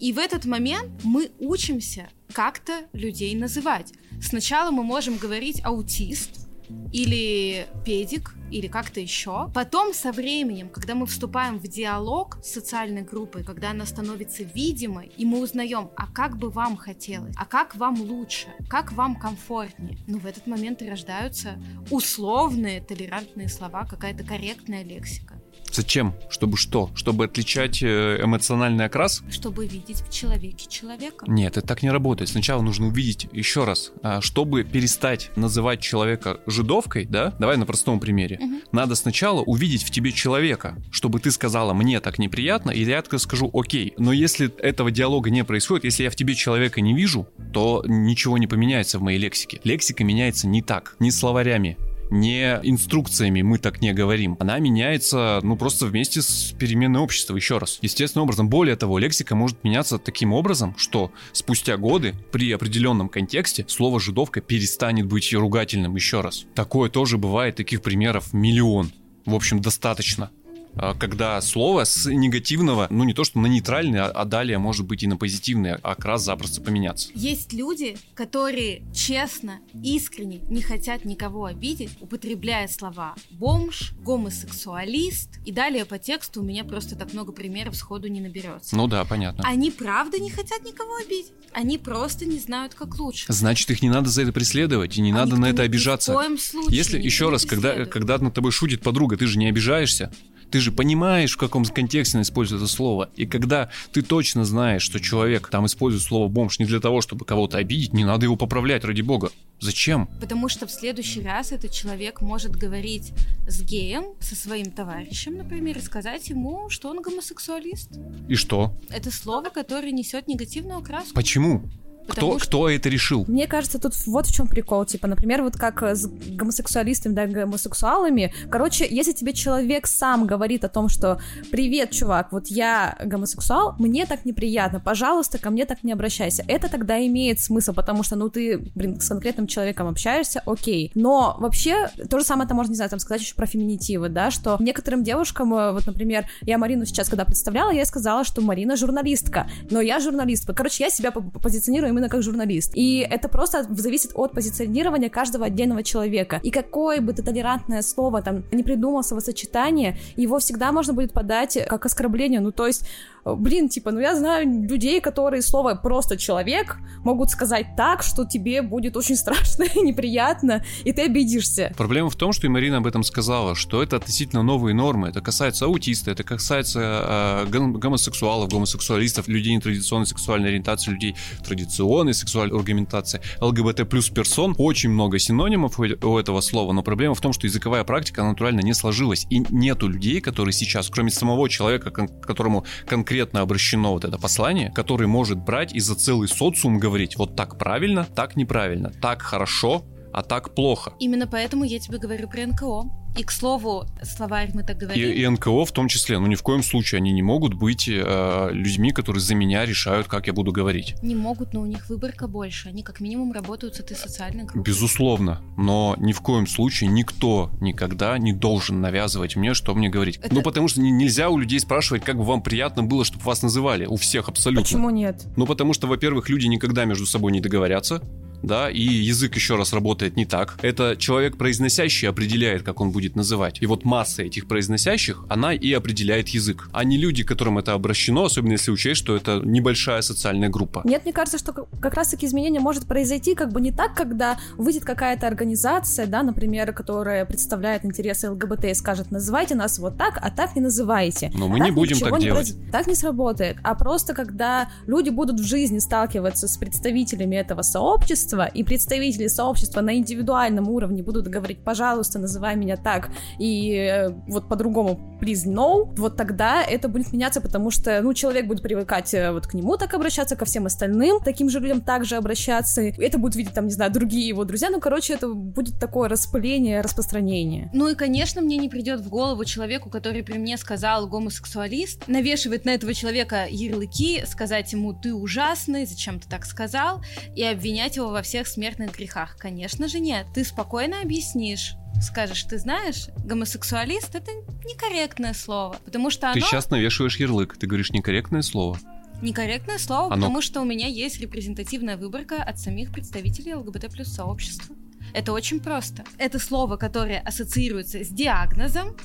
[0.00, 3.92] И в этот момент мы учимся как-то людей называть.
[4.20, 6.49] Сначала мы можем говорить аутист
[6.92, 9.50] или педик, или как-то еще.
[9.54, 15.12] Потом со временем, когда мы вступаем в диалог с социальной группой, когда она становится видимой,
[15.16, 19.98] и мы узнаем, а как бы вам хотелось, а как вам лучше, как вам комфортнее,
[20.06, 25.39] ну в этот момент рождаются условные толерантные слова, какая-то корректная лексика.
[25.80, 26.14] Зачем?
[26.28, 26.90] Чтобы что?
[26.94, 29.22] Чтобы отличать э, эмоциональный окрас?
[29.30, 31.24] Чтобы видеть в человеке человека.
[31.26, 32.28] Нет, это так не работает.
[32.28, 33.90] Сначала нужно увидеть еще раз.
[34.02, 38.38] А, чтобы перестать называть человека жидовкой, да, давай на простом примере.
[38.38, 38.54] Угу.
[38.72, 43.50] Надо сначала увидеть в тебе человека, чтобы ты сказала, мне так неприятно, и я скажу,
[43.54, 43.94] окей.
[43.96, 48.36] Но если этого диалога не происходит, если я в тебе человека не вижу, то ничего
[48.36, 49.62] не поменяется в моей лексике.
[49.64, 51.78] Лексика меняется не так, не словарями,
[52.10, 54.36] не инструкциями мы так не говорим.
[54.40, 57.78] Она меняется, ну, просто вместе с переменной общества, еще раз.
[57.82, 58.48] Естественным образом.
[58.48, 64.40] Более того, лексика может меняться таким образом, что спустя годы при определенном контексте слово «жидовка»
[64.40, 66.46] перестанет быть ругательным еще раз.
[66.54, 68.92] Такое тоже бывает, таких примеров миллион.
[69.26, 70.30] В общем, достаточно.
[70.76, 74.86] А, когда слово с негативного, ну не то что на нейтральный, а, а далее может
[74.86, 77.10] быть и на позитивный окрас запросто поменяться.
[77.14, 85.84] Есть люди, которые честно, искренне не хотят никого обидеть, употребляя слова бомж, гомосексуалист, и далее
[85.84, 88.76] по тексту у меня просто так много примеров сходу не наберется.
[88.76, 89.44] Ну да, понятно.
[89.46, 91.32] Они правда не хотят никого обидеть.
[91.52, 93.26] Они просто не знают, как лучше.
[93.28, 96.12] Значит, их не надо за это преследовать, и не Они надо на это обижаться.
[96.12, 96.76] Ни в коем случае.
[96.76, 100.12] Если еще раз, когда, когда над тобой шутит подруга, ты же не обижаешься.
[100.50, 103.10] Ты же понимаешь, в каком контексте он использует это слово.
[103.16, 107.24] И когда ты точно знаешь, что человек там использует слово бомж не для того, чтобы
[107.24, 109.30] кого-то обидеть, не надо его поправлять, ради бога.
[109.60, 110.08] Зачем?
[110.20, 113.12] Потому что в следующий раз этот человек может говорить
[113.46, 117.90] с геем, со своим товарищем, например, и сказать ему, что он гомосексуалист.
[118.28, 118.74] И что?
[118.88, 121.14] Это слово, которое несет негативную окраску.
[121.14, 121.68] Почему?
[122.08, 122.46] Кто, что...
[122.46, 123.24] кто это решил?
[123.28, 124.84] Мне кажется, тут вот в чем прикол.
[124.84, 128.32] Типа, например, вот как с гомосексуалистами, да, гомосексуалами.
[128.50, 134.06] Короче, если тебе человек сам говорит о том, что «Привет, чувак, вот я гомосексуал, мне
[134.06, 136.44] так неприятно, пожалуйста, ко мне так не обращайся».
[136.48, 140.90] Это тогда имеет смысл, потому что, ну, ты, блин, с конкретным человеком общаешься, окей.
[140.94, 144.30] Но вообще, то же самое это можно, не знаю, там сказать еще про феминитивы, да,
[144.30, 148.76] что некоторым девушкам, э, вот, например, я Марину сейчас, когда представляла, я сказала, что Марина
[148.76, 150.54] журналистка, но я журналистка.
[150.54, 152.72] Короче, я себя позиционирую именно как журналист.
[152.74, 156.40] И это просто зависит от позиционирования каждого отдельного человека.
[156.42, 161.58] И какое бы ты толерантное слово там не придумал словосочетание, его всегда можно будет подать
[161.68, 162.40] как оскорбление.
[162.40, 162.84] Ну, то есть
[163.24, 168.62] блин, типа, ну я знаю людей, которые слово просто человек могут сказать так, что тебе
[168.62, 171.72] будет очень страшно и неприятно, и ты обидишься.
[171.76, 175.08] Проблема в том, что и Марина об этом сказала, что это относительно новые нормы.
[175.08, 182.56] Это касается аутиста, это касается э, гомосексуалов, гомосексуалистов, людей нетрадиционной сексуальной ориентации, людей традиционной сексуальной
[182.56, 184.54] аргументации, ЛГБТ плюс персон.
[184.58, 188.74] Очень много синонимов у этого слова, но проблема в том, что языковая практика натурально не
[188.74, 189.26] сложилась.
[189.30, 193.09] И нету людей, которые сейчас, кроме самого человека, к которому конкретно
[193.40, 198.06] обращено вот это послание, который может брать и за целый социум говорить вот так правильно,
[198.14, 200.92] так неправильно, так хорошо, а так плохо.
[200.98, 202.90] Именно поэтому я тебе говорю про НКО.
[203.16, 205.04] И, к слову, словарь мы так говорим.
[205.04, 207.88] И, и НКО в том числе, но ни в коем случае они не могут быть
[207.88, 210.94] э, людьми, которые за меня решают, как я буду говорить.
[211.02, 212.68] Не могут, но у них выборка больше.
[212.68, 214.62] Они как минимум работают с этой социальной группой.
[214.62, 220.18] Безусловно, но ни в коем случае никто никогда не должен навязывать мне, что мне говорить.
[220.22, 220.32] Это...
[220.32, 223.86] Ну, потому что нельзя у людей спрашивать, как бы вам приятно было, чтобы вас называли.
[223.86, 224.62] У всех абсолютно.
[224.62, 225.24] Почему нет?
[225.36, 228.02] Ну, потому что, во-первых, люди никогда между собой не договорятся
[228.42, 230.58] да, и язык еще раз работает не так.
[230.62, 233.60] Это человек произносящий определяет, как он будет называть.
[233.60, 238.24] И вот масса этих произносящих, она и определяет язык, а не люди, которым это обращено,
[238.24, 240.82] особенно если учесть, что это небольшая социальная группа.
[240.84, 244.84] Нет, мне кажется, что как раз-таки изменение может произойти как бы не так, когда выйдет
[244.84, 250.30] какая-то организация, да, например, которая представляет интересы ЛГБТ и скажет, называйте нас вот так, а
[250.30, 251.30] так не называйте.
[251.34, 252.54] Но мы так не будем так не делать.
[252.54, 252.70] Произ...
[252.72, 253.56] Так не сработает.
[253.62, 259.28] А просто когда люди будут в жизни сталкиваться с представителями этого сообщества, сообщества и представители
[259.28, 265.46] сообщества на индивидуальном уровне будут говорить, пожалуйста, называй меня так, и э, вот по-другому, please
[265.46, 269.54] no, вот тогда это будет меняться, потому что, ну, человек будет привыкать э, вот к
[269.54, 273.66] нему так обращаться, ко всем остальным таким же людям также обращаться, это будут видеть там,
[273.66, 277.70] не знаю, другие его друзья, ну, короче, это будет такое распыление, распространение.
[277.72, 282.64] Ну и, конечно, мне не придет в голову человеку, который при мне сказал гомосексуалист, навешивать
[282.64, 287.02] на этого человека ярлыки, сказать ему, ты ужасный, зачем ты так сказал,
[287.34, 289.38] и обвинять его во во всех смертных грехах?
[289.38, 290.26] Конечно же нет.
[290.34, 294.30] Ты спокойно объяснишь, скажешь, ты знаешь, гомосексуалист это
[294.66, 296.34] некорректное слово, потому что оно...
[296.34, 298.78] Ты сейчас навешиваешь ярлык, ты говоришь некорректное слово.
[299.22, 300.26] Некорректное слово, оно...
[300.26, 304.76] потому что у меня есть репрезентативная выборка от самих представителей ЛГБТ плюс сообщества.
[305.14, 306.04] Это очень просто.
[306.18, 308.98] Это слово, которое ассоциируется с диагнозом.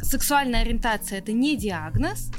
[0.00, 2.30] Сексуальная ориентация это не диагноз,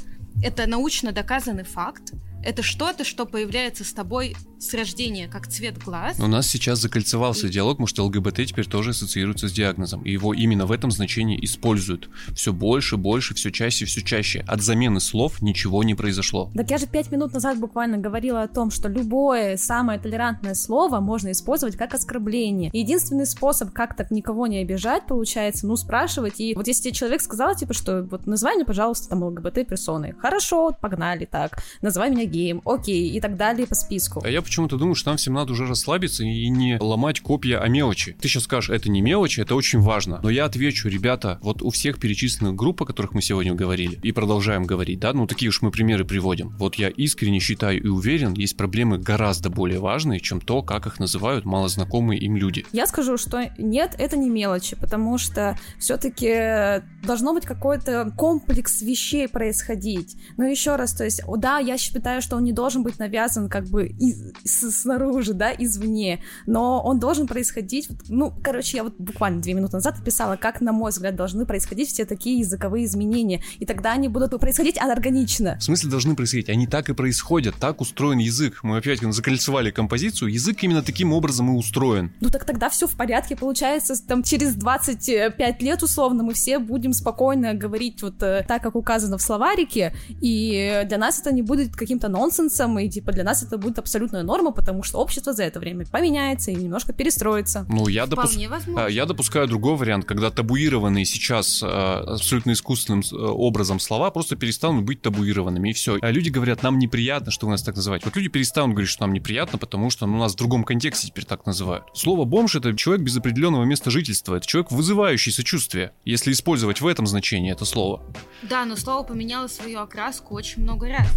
[0.42, 2.14] это научно доказанный факт.
[2.42, 6.18] Это что-то, что появляется с тобой с рождения, как цвет глаз.
[6.18, 7.50] У нас сейчас закольцевался и...
[7.50, 10.02] диалог, потому что ЛГБТ теперь тоже ассоциируется с диагнозом.
[10.02, 12.08] И его именно в этом значении используют.
[12.34, 14.44] Все больше, больше, все чаще, все чаще.
[14.46, 16.50] От замены слов ничего не произошло.
[16.54, 21.00] Так я же пять минут назад буквально говорила о том, что любое самое толерантное слово
[21.00, 22.70] можно использовать как оскорбление.
[22.72, 26.40] Единственный способ как так никого не обижать, получается, ну, спрашивать.
[26.40, 30.12] И вот если тебе человек сказал, типа, что вот называй меня, пожалуйста, там ЛГБТ-персоной.
[30.12, 31.62] Хорошо, погнали так.
[31.82, 34.22] Называй меня геем, окей, и так далее по списку.
[34.24, 37.66] А я почему-то думаю, что нам всем надо уже расслабиться и не ломать копья о
[37.66, 38.16] мелочи.
[38.20, 40.20] Ты сейчас скажешь, это не мелочи, это очень важно.
[40.22, 44.12] Но я отвечу, ребята, вот у всех перечисленных групп, о которых мы сегодня говорили, и
[44.12, 46.50] продолжаем говорить, да, ну такие уж мы примеры приводим.
[46.56, 51.00] Вот я искренне считаю и уверен, есть проблемы гораздо более важные, чем то, как их
[51.00, 52.64] называют малознакомые им люди.
[52.70, 59.26] Я скажу, что нет, это не мелочи, потому что все-таки должно быть какой-то комплекс вещей
[59.26, 60.14] происходить.
[60.36, 63.66] Но еще раз, то есть, да, я считаю, что он не должен быть навязан как
[63.66, 69.54] бы из, снаружи, да, извне, но он должен происходить, ну, короче, я вот буквально две
[69.54, 73.92] минуты назад описала, как, на мой взгляд, должны происходить все такие языковые изменения, и тогда
[73.92, 75.56] они будут происходить органично.
[75.58, 76.48] В смысле должны происходить?
[76.48, 78.60] Они так и происходят, так устроен язык.
[78.62, 82.12] Мы опять закольцевали композицию, язык именно таким образом и устроен.
[82.20, 86.92] Ну так тогда все в порядке, получается, там через 25 лет условно мы все будем
[86.92, 91.76] спокойно говорить вот э, так, как указано в словарике, и для нас это не будет
[91.76, 93.78] каким-то нонсенсом, и типа для нас это будет
[94.24, 97.66] абсолютная норма, потому что общество за это время поменяется и немножко перестроится.
[97.68, 98.36] Ну, я, допус...
[98.76, 104.36] А, я допускаю другой вариант, когда табуированные сейчас э, абсолютно искусственным э, образом слова просто
[104.36, 105.98] перестанут быть табуированными, и все.
[106.00, 108.06] А люди говорят, нам неприятно, что вы нас так называете.
[108.06, 111.24] Вот люди перестанут говорить, что нам неприятно, потому что ну, нас в другом контексте теперь
[111.24, 111.84] так называют.
[111.94, 116.86] Слово бомж это человек без определенного места жительства, это человек, вызывающий сочувствие, если использовать в
[116.86, 118.02] этом значении это слово.
[118.42, 121.08] Да, но слово поменяло свою окраску очень много раз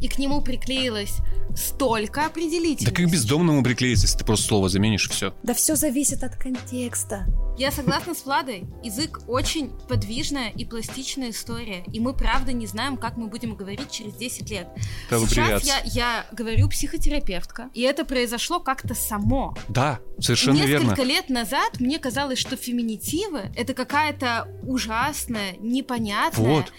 [0.00, 1.18] и к нему приклеилось
[1.54, 2.90] столько определителей.
[2.90, 5.34] Да как бездомному приклеиться, если ты просто слово заменишь и все.
[5.42, 7.26] Да все зависит от контекста.
[7.58, 8.64] Я согласна с Владой.
[8.82, 11.84] Язык очень подвижная и пластичная история.
[11.92, 14.68] И мы правда не знаем, как мы будем говорить через 10 лет.
[15.10, 19.54] Да, Сейчас я, я говорю психотерапевтка, и это произошло как-то само.
[19.68, 20.84] Да, совершенно Несколько верно.
[20.84, 26.46] Несколько лет назад мне казалось, что феминитивы это какая-то ужасная, непонятная.
[26.46, 26.72] Вот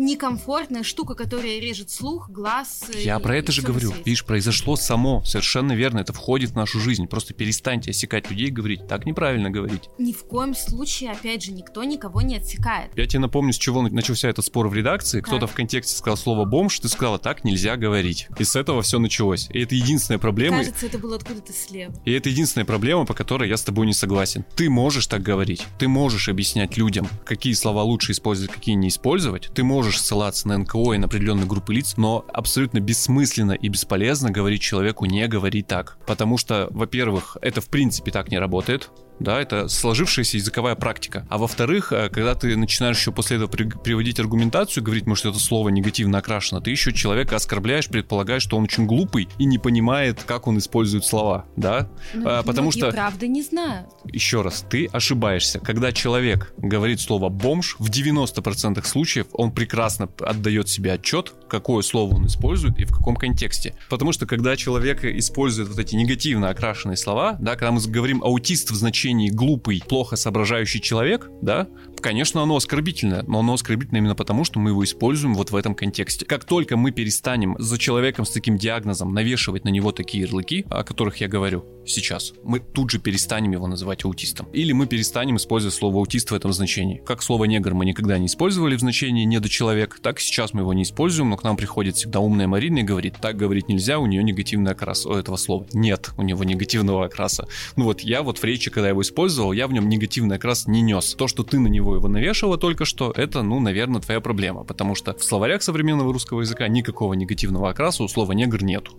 [0.00, 2.84] некомфортная штука, которая режет слух, глаз.
[2.96, 3.92] Я и, про это же говорю.
[4.04, 7.06] Видишь, произошло само, совершенно верно, это входит в нашу жизнь.
[7.06, 9.90] Просто перестаньте осекать людей и говорить, так неправильно говорить.
[9.98, 12.90] Ни в коем случае, опять же, никто никого не отсекает.
[12.96, 15.20] Я тебе напомню, с чего начался этот спор в редакции.
[15.20, 18.28] Кто-то в контексте сказал слово бомж, ты сказала, так нельзя говорить.
[18.38, 19.48] И с этого все началось.
[19.52, 20.58] И это единственная проблема.
[20.58, 21.94] Кажется, это было откуда-то слева.
[22.06, 24.44] И это единственная проблема, по которой я с тобой не согласен.
[24.56, 25.66] Ты можешь так говорить.
[25.78, 29.50] Ты можешь объяснять людям, какие слова лучше использовать, какие не использовать.
[29.54, 34.30] Ты можешь ссылаться на НКО и на определенные группы лиц, но абсолютно бессмысленно и бесполезно
[34.30, 35.98] говорить человеку не говори так.
[36.06, 41.26] Потому что, во-первых, это в принципе так не работает да, это сложившаяся языковая практика.
[41.28, 45.38] А во-вторых, э, когда ты начинаешь еще после этого при, приводить аргументацию, говорить, может, это
[45.38, 50.22] слово негативно окрашено, ты еще человека оскорбляешь, предполагаешь, что он очень глупый и не понимает,
[50.24, 52.90] как он использует слова, да, ну, а, потому что...
[52.90, 53.86] правда не знаю.
[54.04, 55.60] Еще раз, ты ошибаешься.
[55.60, 62.14] Когда человек говорит слово «бомж», в 90% случаев он прекрасно отдает себе отчет, какое слово
[62.14, 63.74] он использует и в каком контексте.
[63.88, 68.70] Потому что когда человек использует вот эти негативно окрашенные слова, да, когда мы говорим аутист
[68.70, 71.68] в значении глупый, плохо соображающий человек, да,
[72.00, 75.74] конечно, оно оскорбительное, но оно оскорбительное именно потому, что мы его используем вот в этом
[75.74, 76.24] контексте.
[76.24, 80.84] Как только мы перестанем за человеком с таким диагнозом навешивать на него такие ярлыки, о
[80.84, 84.46] которых я говорю сейчас, мы тут же перестанем его называть аутистом.
[84.52, 87.02] Или мы перестанем использовать слово аутист в этом значении.
[87.04, 90.82] Как слово негр мы никогда не использовали в значении недочеловек, так сейчас мы его не
[90.82, 94.22] используем, но к нам приходит всегда умная Марина и говорит, так говорить нельзя, у нее
[94.22, 95.66] негативный окрас у этого слова.
[95.72, 97.48] Нет, у него негативного окраса.
[97.76, 100.80] Ну вот я вот в речи, когда его использовал, я в нем негативный окрас не
[100.80, 101.14] нес.
[101.14, 104.94] То, что ты на него его навешивала только что, это, ну, наверное, твоя проблема, потому
[104.94, 108.92] что в словарях современного русского языка никакого негативного окраса у слова негр нету.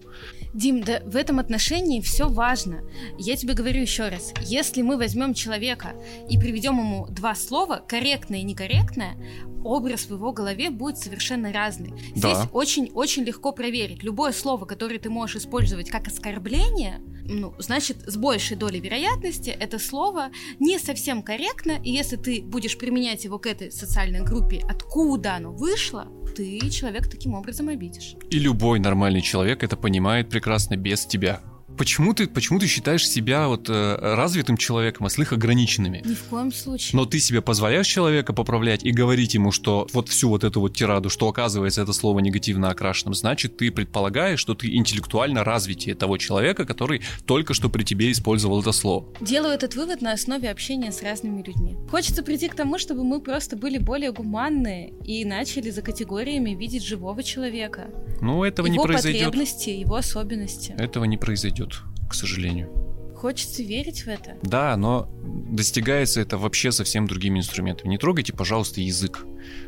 [0.54, 2.82] Дим, да в этом отношении все важно.
[3.18, 5.94] Я тебе говорю еще раз, если мы возьмем человека
[6.30, 9.16] и приведем ему два слова, корректное и некорректное,
[9.64, 11.94] образ в его голове будет совершенно разный.
[12.16, 14.04] Здесь очень-очень легко проверить.
[14.04, 17.02] Любое слово, которое ты можешь использовать как оскорбление,
[17.32, 22.78] ну, значит, с большей долей вероятности это слово не совсем корректно, и если ты будешь
[22.78, 28.16] применять его к этой социальной группе, откуда оно вышло, ты человек таким образом обидишь.
[28.30, 31.42] И любой нормальный человек это понимает прекрасно без тебя.
[31.82, 36.04] Почему ты, почему ты считаешь себя вот э, развитым человеком, а с их ограниченными?
[36.06, 36.96] Ни в коем случае.
[36.96, 40.76] Но ты себе позволяешь человека поправлять и говорить ему, что вот всю вот эту вот
[40.76, 46.20] тираду, что оказывается это слово негативно окрашенным, значит ты предполагаешь, что ты интеллектуально развитие того
[46.20, 49.08] человека, который только что при тебе использовал это слово.
[49.20, 51.78] Делаю этот вывод на основе общения с разными людьми.
[51.90, 56.86] Хочется прийти к тому, чтобы мы просто были более гуманные и начали за категориями видеть
[56.86, 57.90] живого человека.
[58.22, 59.22] Ну, этого его не произойдет.
[59.22, 60.76] Его потребности, его особенности.
[60.78, 62.70] Этого не произойдет идет, к сожалению.
[63.16, 64.38] Хочется верить в это.
[64.42, 65.08] Да, но
[65.52, 67.90] достигается это вообще совсем другими инструментами.
[67.90, 69.26] Не трогайте, пожалуйста, язык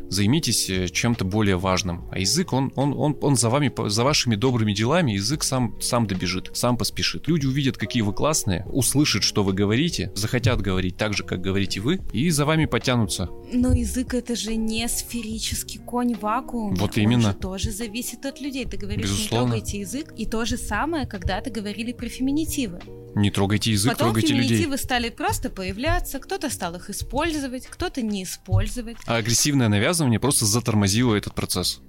[0.10, 2.08] займитесь э, чем-то более важным.
[2.12, 6.08] А язык, он, он, он, он за вами, за вашими добрыми делами, язык сам, сам
[6.08, 7.28] добежит, сам поспешит.
[7.28, 11.80] Люди увидят, какие вы классные, услышат, что вы говорите, захотят говорить так же, как говорите
[11.80, 13.30] вы, и за вами потянутся.
[13.52, 16.76] Но язык это же не сферический конь вакуум.
[16.76, 17.30] Вот именно.
[17.30, 18.66] Он же тоже зависит от людей.
[18.66, 19.56] Ты говоришь, Безусловно.
[19.56, 20.14] не трогайте язык.
[20.18, 22.80] И то же самое, когда-то говорили про феминитивы.
[23.16, 24.42] Не трогайте язык, Потом трогайте людей.
[24.42, 28.98] Потом феминитивы стали просто появляться, кто-то стал их использовать, кто-то не использовать.
[29.06, 31.82] А агрессивное навязывание просто затормозило этот процесс.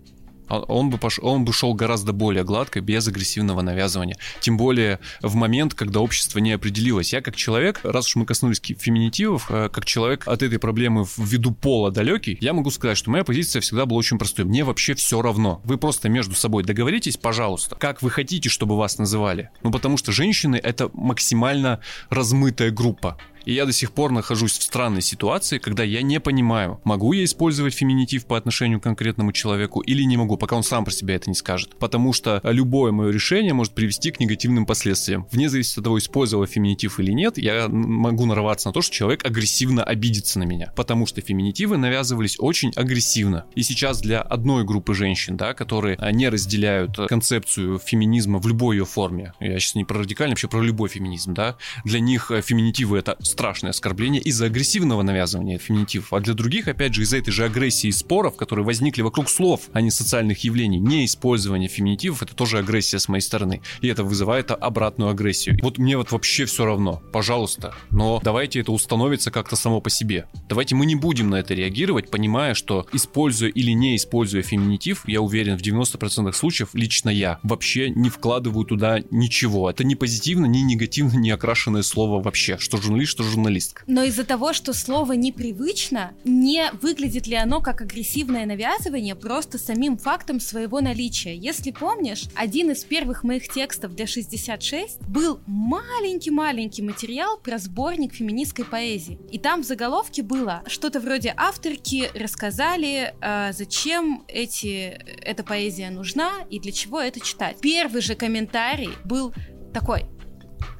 [0.49, 1.19] А он бы, пош...
[1.21, 4.17] он бы шел гораздо более гладко, без агрессивного навязывания.
[4.41, 7.13] Тем более в момент, когда общество не определилось.
[7.13, 11.53] Я как человек, раз уж мы коснулись феминитивов, э, как человек от этой проблемы ввиду
[11.53, 14.45] пола далекий, я могу сказать, что моя позиция всегда была очень простой.
[14.45, 15.61] Мне вообще все равно.
[15.65, 19.51] Вы просто между собой договоритесь, пожалуйста, как вы хотите, чтобы вас называли.
[19.63, 23.19] Ну, потому что женщины— это максимально размытая группа.
[23.45, 27.25] И я до сих пор нахожусь в странной ситуации, когда я не понимаю, могу я
[27.25, 31.15] использовать феминитив по отношению к конкретному человеку или не могу, пока он сам про себя
[31.15, 31.77] это не скажет.
[31.79, 35.27] Потому что любое мое решение может привести к негативным последствиям.
[35.31, 39.25] Вне зависимости от того, использовал феминитив или нет, я могу нарваться на то, что человек
[39.25, 40.73] агрессивно обидится на меня.
[40.77, 43.47] Потому что феминитивы навязывались очень агрессивно.
[43.55, 48.77] И сейчас для одной группы женщин, да, которые а, не разделяют концепцию феминизма в любой
[48.77, 52.43] ее форме, я сейчас не про радикальный, вообще про любой феминизм, да, для них э,
[52.43, 57.33] феминитивы это страшное оскорбление из-за агрессивного навязывания феминитивов, а для других, опять же, из-за этой
[57.33, 62.23] же агрессии и споров, которые возникли вокруг слов, а не социальных явлений, не использование феминитивов,
[62.23, 63.61] это тоже агрессия с моей стороны.
[63.81, 65.59] И это вызывает обратную агрессию.
[65.63, 70.29] Вот мне вот вообще все равно, пожалуйста, но давайте это установится как-то само по себе.
[70.49, 75.21] Давайте мы не будем на это реагировать, понимая, что используя или не используя феминитив, я
[75.21, 79.69] уверен, в 90% случаев лично я вообще не вкладываю туда ничего.
[79.69, 82.59] Это не позитивно, не негативно, не окрашенное слово вообще.
[82.59, 83.83] Что журналист, что журналистка.
[83.87, 89.97] Но из-за того, что слово непривычно, не выглядит ли оно как агрессивное навязывание просто самим
[89.97, 91.37] фактом своего наличия.
[91.37, 98.65] Если помнишь, один из первых моих текстов для 66 был маленький-маленький материал про сборник феминистской
[98.65, 99.19] поэзии.
[99.31, 106.33] И там в заголовке было что-то вроде авторки рассказали, э, зачем эти, эта поэзия нужна
[106.51, 107.57] и для чего это читать.
[107.61, 109.35] Первый же комментарий был
[109.73, 110.07] такой.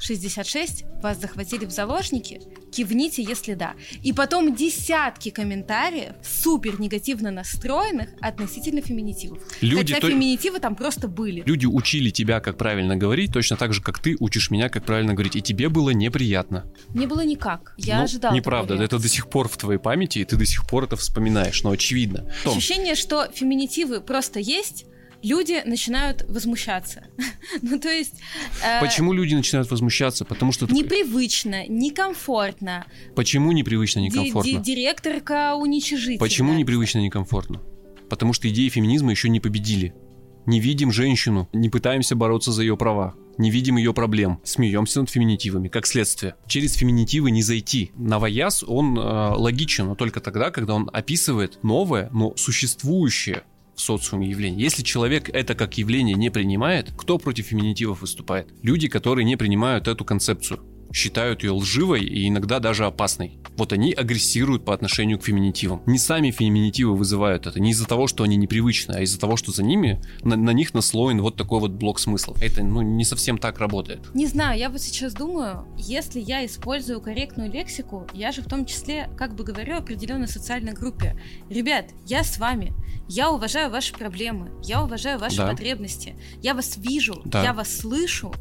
[0.01, 3.75] 66, вас захватили в заложники, кивните, если да.
[4.03, 9.39] И потом десятки комментариев супер негативно настроенных относительно феминитивов.
[9.61, 10.11] Люди Хотя то...
[10.11, 11.43] феминитивы там просто были.
[11.47, 15.15] Люди учили тебя, как правильно говорить, точно так же, как ты учишь меня, как правильно
[15.15, 15.37] говорить.
[15.37, 16.67] И тебе было неприятно.
[16.95, 17.75] Не было никак.
[17.77, 18.35] Я ну, ожидала.
[18.35, 18.75] Неправда.
[18.75, 21.63] Это до сих пор в твоей памяти, и ты до сих пор это вспоминаешь.
[21.63, 22.31] Но очевидно.
[22.45, 24.87] Ощущение, что феминитивы просто есть,
[25.25, 27.05] люди начинают возмущаться.
[27.63, 28.15] ну, то есть...
[28.65, 30.25] Э, Почему люди начинают возмущаться?
[30.25, 30.67] Потому что...
[30.67, 32.87] Непривычно, некомфортно.
[33.17, 34.59] Почему непривычно, некомфортно?
[34.61, 36.19] Директорка уничижительна.
[36.19, 37.63] Почему непривычно, некомфортно?
[38.09, 39.95] Потому что идеи феминизма еще не победили.
[40.47, 45.11] Не видим женщину, не пытаемся бороться за ее права не видим ее проблем, смеемся над
[45.11, 46.35] феминитивами, как следствие.
[46.47, 47.93] Через феминитивы не зайти.
[47.97, 49.01] Новояз, он э,
[49.35, 53.45] логичен, но только тогда, когда он описывает новое, но существующее
[53.75, 54.63] в социуме явление.
[54.63, 58.49] Если человек это как явление не принимает, кто против феминитивов выступает?
[58.63, 60.61] Люди, которые не принимают эту концепцию
[60.95, 63.39] считают ее лживой и иногда даже опасной.
[63.57, 65.83] Вот они агрессируют по отношению к феминитивам.
[65.87, 69.53] Не сами феминитивы вызывают это, не из-за того, что они непривычны, а из-за того, что
[69.53, 72.41] за ними, на, на них наслоен вот такой вот блок смыслов.
[72.41, 74.01] Это, ну, не совсем так работает.
[74.15, 78.65] Не знаю, я вот сейчас думаю, если я использую корректную лексику, я же в том
[78.65, 81.21] числе, как бы говорю, определенной социальной группе.
[81.51, 82.73] Ребят, я с вами,
[83.09, 85.49] я уважаю ваши проблемы, я уважаю ваши да.
[85.49, 87.43] потребности, я вас вижу, да.
[87.43, 88.33] я вас слышу,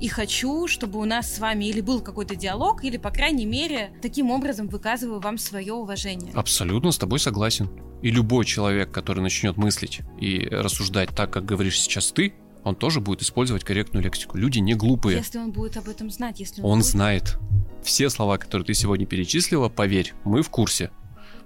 [0.00, 3.90] и хочу, чтобы у нас с вами или был какой-то диалог, или, по крайней мере,
[4.00, 6.32] таким образом выказываю вам свое уважение.
[6.34, 7.68] Абсолютно с тобой согласен.
[8.02, 13.00] И любой человек, который начнет мыслить и рассуждать так, как говоришь сейчас ты, он тоже
[13.00, 14.36] будет использовать корректную лексику.
[14.36, 15.18] Люди не глупые.
[15.18, 16.90] Если он будет об этом знать, если он, он будет...
[16.90, 17.38] знает.
[17.82, 20.90] Все слова, которые ты сегодня перечислила, поверь, мы в курсе.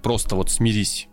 [0.03, 1.09] Просто вот смирись.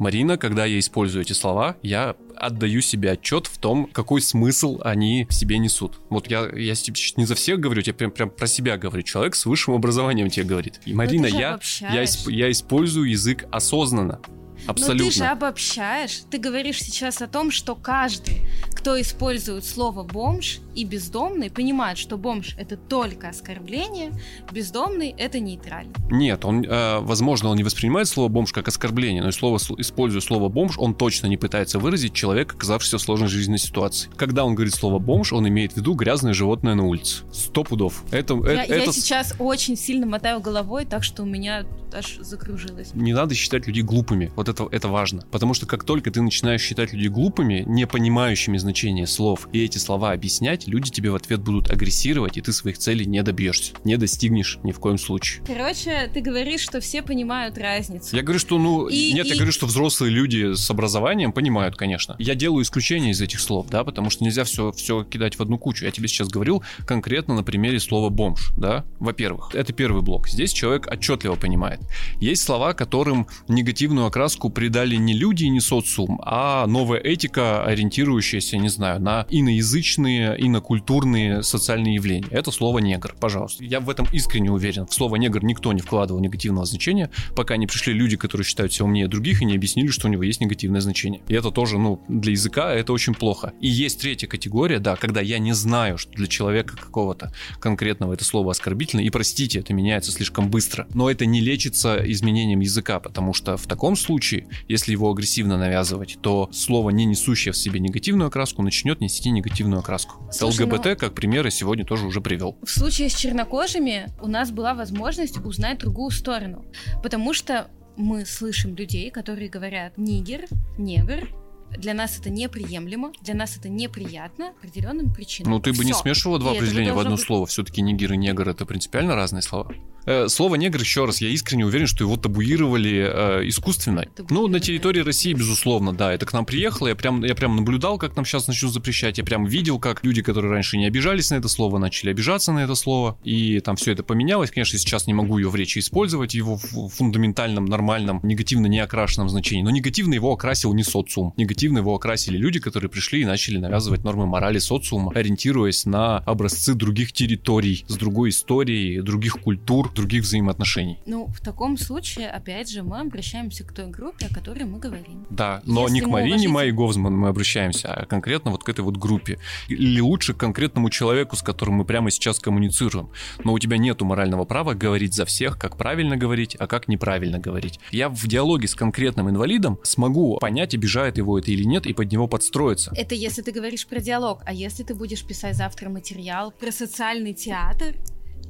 [0.00, 5.26] Марина, когда я использую эти слова, я отдаю себе отчет в том, какой смысл они
[5.28, 6.00] в себе несут.
[6.08, 6.72] Вот я, я
[7.18, 9.02] не за всех говорю, я прям, прям про себя говорю.
[9.02, 10.80] Человек с высшим образованием тебе говорит.
[10.86, 14.20] И, Марина, я, я, я использую язык осознанно.
[14.66, 15.04] Абсолютно.
[15.04, 16.22] Но ты же обобщаешь.
[16.30, 18.42] Ты говоришь сейчас о том, что каждый,
[18.74, 24.12] кто использует слово бомж и бездомный, понимает, что бомж это только оскорбление,
[24.52, 25.92] бездомный это нейтрально.
[26.10, 30.48] Нет, он, э, возможно, он не воспринимает слово бомж как оскорбление, но слово, используя слово
[30.48, 34.10] бомж, он точно не пытается выразить человека, оказавшегося в сложной жизненной ситуации.
[34.16, 37.24] Когда он говорит слово бомж, он имеет в виду грязное животное на улице.
[37.32, 38.04] Сто пудов.
[38.10, 42.94] Это, я, это, я сейчас очень сильно мотаю головой, так что у меня аж закружилось.
[42.94, 44.30] Не надо считать людей глупыми.
[44.36, 45.22] Вот это, это важно.
[45.30, 49.78] Потому что как только ты начинаешь считать людей глупыми, не понимающими значения слов, и эти
[49.78, 53.72] слова объяснять, люди тебе в ответ будут агрессировать, и ты своих целей не добьешься.
[53.84, 55.42] Не достигнешь ни в коем случае.
[55.46, 58.14] Короче, ты говоришь, что все понимают разницу.
[58.14, 59.30] Я говорю, что, ну, и, нет, и...
[59.30, 62.16] я говорю, что взрослые люди с образованием понимают, конечно.
[62.18, 65.58] Я делаю исключение из этих слов, да, потому что нельзя все, все кидать в одну
[65.58, 65.84] кучу.
[65.84, 68.84] Я тебе сейчас говорил конкретно на примере слова бомж, да.
[68.98, 70.28] Во-первых, это первый блок.
[70.28, 71.80] Здесь человек отчетливо понимает.
[72.20, 78.56] Есть слова, которым негативную окраску придали не люди и не социум, а новая этика, ориентирующаяся,
[78.56, 82.28] не знаю, на иноязычные, инокультурные социальные явления.
[82.30, 83.64] Это слово негр, пожалуйста.
[83.64, 84.86] Я в этом искренне уверен.
[84.86, 88.86] В слово негр никто не вкладывал негативного значения, пока не пришли люди, которые считают себя
[88.86, 91.20] умнее других и не объяснили, что у него есть негативное значение.
[91.28, 93.52] И это тоже, ну, для языка это очень плохо.
[93.60, 98.24] И есть третья категория, да, когда я не знаю, что для человека какого-то конкретного это
[98.24, 100.86] слово оскорбительно, и простите, это меняется слишком быстро.
[100.94, 104.29] Но это не лечится изменением языка, потому что в таком случае,
[104.68, 109.80] если его агрессивно навязывать, то слово, не несущее в себе негативную окраску, начнет нести негативную
[109.80, 110.28] окраску.
[110.32, 110.96] Слушай, ЛГБТ, ну...
[110.96, 112.56] как примеры, сегодня тоже уже привел.
[112.62, 116.64] В случае с чернокожими у нас была возможность узнать другую сторону,
[117.02, 120.46] потому что мы слышим людей, которые говорят нигер,
[120.78, 121.28] негр,
[121.76, 125.52] для нас это неприемлемо, для нас это неприятно определенным причинам.
[125.52, 125.84] Ну, ты бы Всё.
[125.84, 127.24] не смешивала два и определения в одно быть...
[127.24, 127.46] слово.
[127.46, 129.74] Все-таки нигер и негр это принципиально разные слова.
[130.06, 134.02] Э, слово негр, еще раз, я искренне уверен, что его табуировали э, искусственно.
[134.02, 134.34] Табуировали.
[134.34, 136.12] Ну, на территории России, безусловно, да.
[136.12, 139.18] Это к нам приехало, я прям, я прям наблюдал, как нам сейчас начнут запрещать.
[139.18, 142.60] Я прям видел, как люди, которые раньше не обижались на это слово, начали обижаться на
[142.60, 143.18] это слово.
[143.24, 144.50] И там все это поменялось.
[144.50, 149.28] Конечно, сейчас не могу ее в речи использовать, его в фундаментальном, нормальном, негативно не окрашенном
[149.28, 149.62] значении.
[149.62, 151.34] Но негативно его окрасил не социум.
[151.36, 156.18] Негативно негативно его окрасили люди, которые пришли и начали навязывать нормы морали социума, ориентируясь на
[156.18, 160.98] образцы других территорий, с другой историей, других культур, других взаимоотношений.
[161.04, 165.26] Ну, в таком случае, опять же, мы обращаемся к той группе, о которой мы говорим.
[165.28, 166.48] Да, но Если не к Марине уважите...
[166.48, 169.38] Майи Говзман мы обращаемся, а конкретно вот к этой вот группе.
[169.68, 173.10] Или лучше к конкретному человеку, с которым мы прямо сейчас коммуницируем.
[173.44, 177.38] Но у тебя нету морального права говорить за всех, как правильно говорить, а как неправильно
[177.38, 177.80] говорить.
[177.90, 182.10] Я в диалоге с конкретным инвалидом смогу понять, обижает его это или нет, и под
[182.10, 182.92] него подстроиться.
[182.96, 187.34] Это если ты говоришь про диалог, а если ты будешь писать завтра материал про социальный
[187.34, 187.94] театр,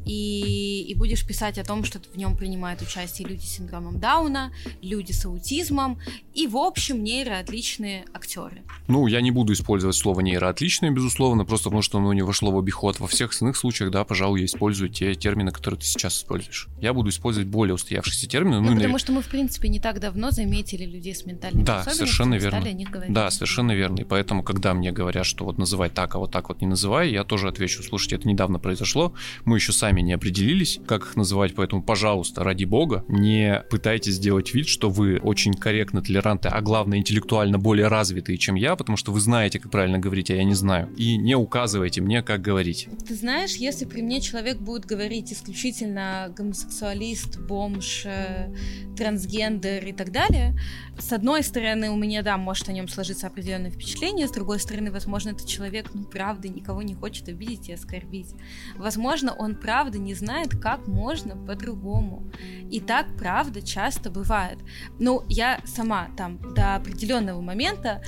[0.04, 4.52] и, и будешь писать о том, что в нем принимают участие люди с синдромом Дауна,
[4.82, 5.98] люди с аутизмом
[6.34, 8.62] и, в общем, нейроотличные актеры.
[8.88, 12.58] Ну, я не буду использовать слово нейроотличные, безусловно, просто потому что оно не вошло в
[12.58, 12.98] обиход.
[13.00, 16.68] Во всех остальных случаях, да, пожалуй, я использую те термины, которые ты сейчас используешь.
[16.80, 18.60] Я буду использовать более устоявшиеся термины.
[18.60, 18.98] Ну, ну потому на...
[18.98, 22.60] что мы, в принципе, не так давно заметили людей с ментальными да, совершенно верно.
[22.60, 23.12] Стали о них говорить.
[23.12, 24.00] Да, совершенно верно.
[24.00, 27.10] И поэтому, когда мне говорят, что вот называй так, а вот так вот не называй,
[27.10, 29.14] я тоже отвечу, слушайте, это недавно произошло,
[29.44, 34.52] мы еще сами не определились, как их называть, поэтому, пожалуйста, ради бога, не пытайтесь сделать
[34.52, 39.10] вид, что вы очень корректно толерантны, а главное, интеллектуально более развитые, чем я, потому что
[39.10, 40.92] вы знаете, как правильно говорить, а я не знаю.
[40.96, 42.88] И не указывайте мне, как говорить.
[43.08, 48.52] Ты знаешь, если при мне человек будет говорить исключительно гомосексуалист, бомж, э,
[48.96, 50.54] трансгендер и так далее,
[50.98, 54.92] с одной стороны, у меня, да, может о нем сложиться определенное впечатление, с другой стороны,
[54.92, 58.34] возможно, этот человек, ну, правда, никого не хочет обидеть и оскорбить.
[58.76, 62.28] Возможно, он правда не знает, как можно по-другому.
[62.72, 64.58] И так, правда, часто бывает.
[64.98, 68.02] Ну, я сама там до определенного момента,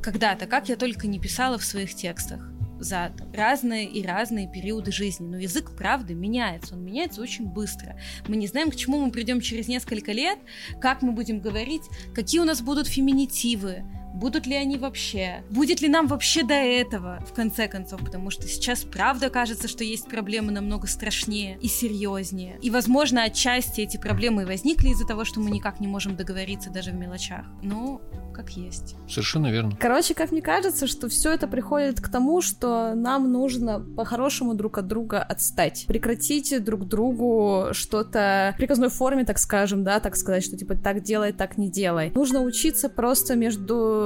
[0.00, 2.48] когда-то, как я только не писала в своих текстах,
[2.78, 5.26] за разные и разные периоды жизни.
[5.26, 6.76] Но язык, правда, меняется.
[6.76, 7.98] Он меняется очень быстро.
[8.28, 10.38] Мы не знаем, к чему мы придем через несколько лет,
[10.80, 11.82] как мы будем говорить,
[12.14, 13.82] какие у нас будут феминитивы,
[14.14, 15.42] Будут ли они вообще?
[15.50, 18.00] Будет ли нам вообще до этого, в конце концов?
[18.04, 22.58] Потому что сейчас правда кажется, что есть проблемы намного страшнее и серьезнее.
[22.60, 26.90] И, возможно, отчасти эти проблемы возникли из-за того, что мы никак не можем договориться даже
[26.90, 27.46] в мелочах.
[27.62, 28.00] Но
[28.32, 28.96] как есть.
[29.08, 29.76] Совершенно верно.
[29.78, 34.78] Короче, как мне кажется, что все это приходит к тому, что нам нужно по-хорошему друг
[34.78, 35.84] от друга отстать.
[35.86, 41.02] Прекратите друг другу что-то в приказной форме, так скажем, да, так сказать, что типа так
[41.02, 42.10] делай, так не делай.
[42.14, 44.01] Нужно учиться просто между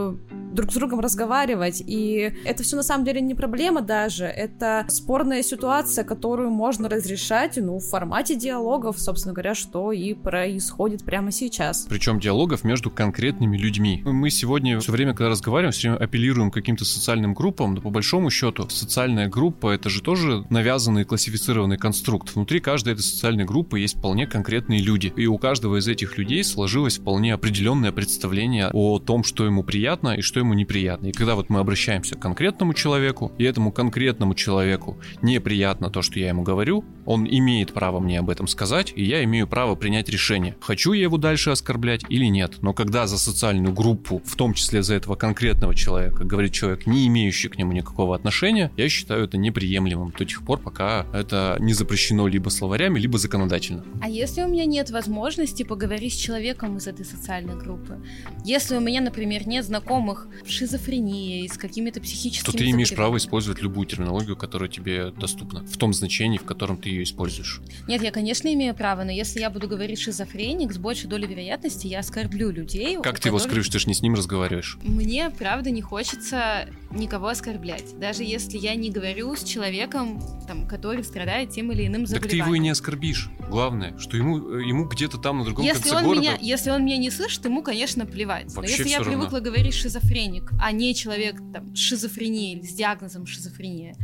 [0.53, 5.43] друг с другом разговаривать, и это все на самом деле не проблема даже, это спорная
[5.43, 11.87] ситуация, которую можно разрешать, ну, в формате диалогов, собственно говоря, что и происходит прямо сейчас.
[11.89, 16.55] Причем диалогов между конкретными людьми мы сегодня все время, когда разговариваем, все время апеллируем к
[16.55, 22.35] каким-то социальным группам, но по большому счету социальная группа это же тоже навязанный классифицированный конструкт.
[22.35, 25.13] Внутри каждой этой социальной группы есть вполне конкретные люди.
[25.17, 29.86] И у каждого из этих людей сложилось вполне определенное представление о том, что ему приятно
[29.87, 31.07] и что ему неприятно.
[31.07, 36.19] И когда вот мы обращаемся к конкретному человеку, и этому конкретному человеку неприятно то, что
[36.19, 40.09] я ему говорю, он имеет право мне об этом сказать, и я имею право принять
[40.09, 42.57] решение, хочу я его дальше оскорблять или нет.
[42.63, 47.07] Но когда за социальную группу, в том числе за этого конкретного человека, говорит человек, не
[47.07, 51.73] имеющий к нему никакого отношения, я считаю это неприемлемым до тех пор, пока это не
[51.73, 53.85] запрещено либо словарями, либо законодательно.
[54.03, 58.01] А если у меня нет возможности поговорить с человеком из этой социальной группы?
[58.45, 62.53] Если у меня, например, нет знакомых с шизофренией, с какими-то психическими...
[62.53, 66.77] То ты имеешь право использовать любую терминологию, которая тебе доступна, в том значении, в котором
[66.77, 67.61] ты ее используешь.
[67.87, 71.87] Нет, я, конечно, имею право, но если я буду говорить шизофреник, с большей долей вероятности
[71.87, 72.99] я оскорблю людей.
[73.03, 73.69] Как ты его скрываешь?
[73.69, 74.79] Ты же не с ним разговариваешь?
[74.83, 77.99] Мне, правда, не хочется никого оскорблять.
[77.99, 82.23] Даже если я не говорю с человеком, там, который страдает тем или иным заболеванием.
[82.23, 83.29] Так ты его и не оскорбишь.
[83.49, 86.21] Главное, что ему, э, ему где-то там на другом если конце он города...
[86.21, 88.55] Меня, если он меня не слышит, ему, конечно, плевать.
[88.55, 89.13] Вообще Но если я равно.
[89.13, 93.95] привыкла говорить шизофреник, а не человек там, с шизофренией или с диагнозом шизофрения,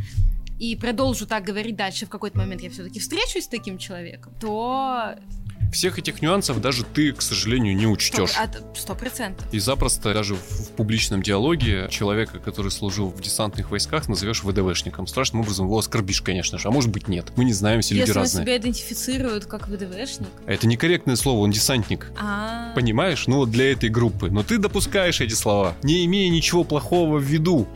[0.58, 5.16] и продолжу так говорить дальше, в какой-то момент я все-таки встречусь с таким человеком, то
[5.72, 8.32] всех этих нюансов даже ты, к сожалению, не учтешь.
[8.74, 9.46] Сто процентов.
[9.52, 15.06] И запросто даже в, в публичном диалоге человека, который служил в десантных войсках, назовешь ВДВшником.
[15.06, 16.68] Страшным образом его оскорбишь, конечно же.
[16.68, 17.32] А может быть нет.
[17.36, 18.40] Мы не знаем, все люди Если разные.
[18.40, 20.28] Если себя идентифицируют как ВДВшник.
[20.46, 22.10] Это некорректное слово, он десантник.
[22.18, 22.74] А-а-а.
[22.74, 23.26] Понимаешь?
[23.26, 24.30] Ну вот для этой группы.
[24.30, 27.66] Но ты допускаешь эти слова, не имея ничего плохого в виду.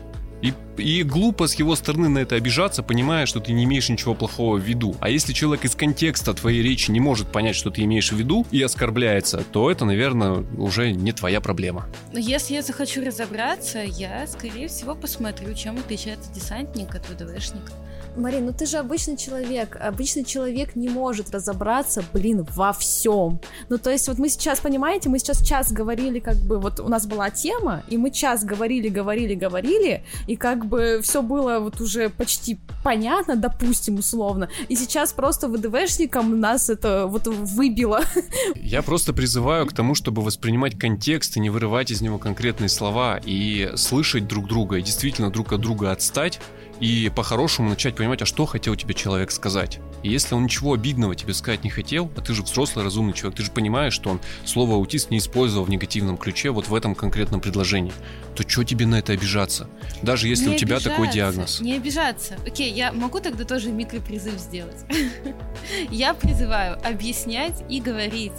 [0.42, 4.14] И, и глупо с его стороны на это обижаться, понимая, что ты не имеешь ничего
[4.14, 4.94] плохого в виду.
[5.00, 8.46] А если человек из контекста твоей речи не может понять, что ты имеешь в виду,
[8.50, 11.86] и оскорбляется, то это, наверное, уже не твоя проблема.
[12.12, 17.72] Но если я захочу разобраться, я, скорее всего, посмотрю, чем отличается десантник от ВДВшника.
[18.16, 19.76] Марин, ну ты же обычный человек.
[19.80, 23.40] Обычный человек не может разобраться, блин, во всем.
[23.68, 26.88] Ну, то есть, вот мы сейчас, понимаете, мы сейчас час говорили, как бы, вот у
[26.88, 31.80] нас была тема, и мы час говорили, говорили, говорили, и как бы все было вот
[31.80, 34.48] уже почти понятно, допустим, условно.
[34.68, 38.00] И сейчас просто ВДВшникам нас это вот выбило.
[38.54, 43.20] Я просто призываю к тому, чтобы воспринимать контекст и не вырывать из него конкретные слова
[43.24, 46.40] и слышать друг друга, и действительно друг от друга отстать,
[46.80, 49.80] и по-хорошему начать понимать, а что хотел тебе человек сказать.
[50.02, 53.38] И если он ничего обидного тебе сказать не хотел, а ты же взрослый, разумный человек,
[53.38, 56.94] ты же понимаешь, что он слово аутист не использовал в негативном ключе вот в этом
[56.94, 57.92] конкретном предложении,
[58.34, 59.68] то что тебе на это обижаться?
[60.02, 61.60] Даже если не у тебя такой диагноз.
[61.60, 62.36] Не обижаться.
[62.46, 64.84] Окей, я могу тогда тоже микропризыв сделать.
[65.90, 68.32] Я призываю объяснять и говорить.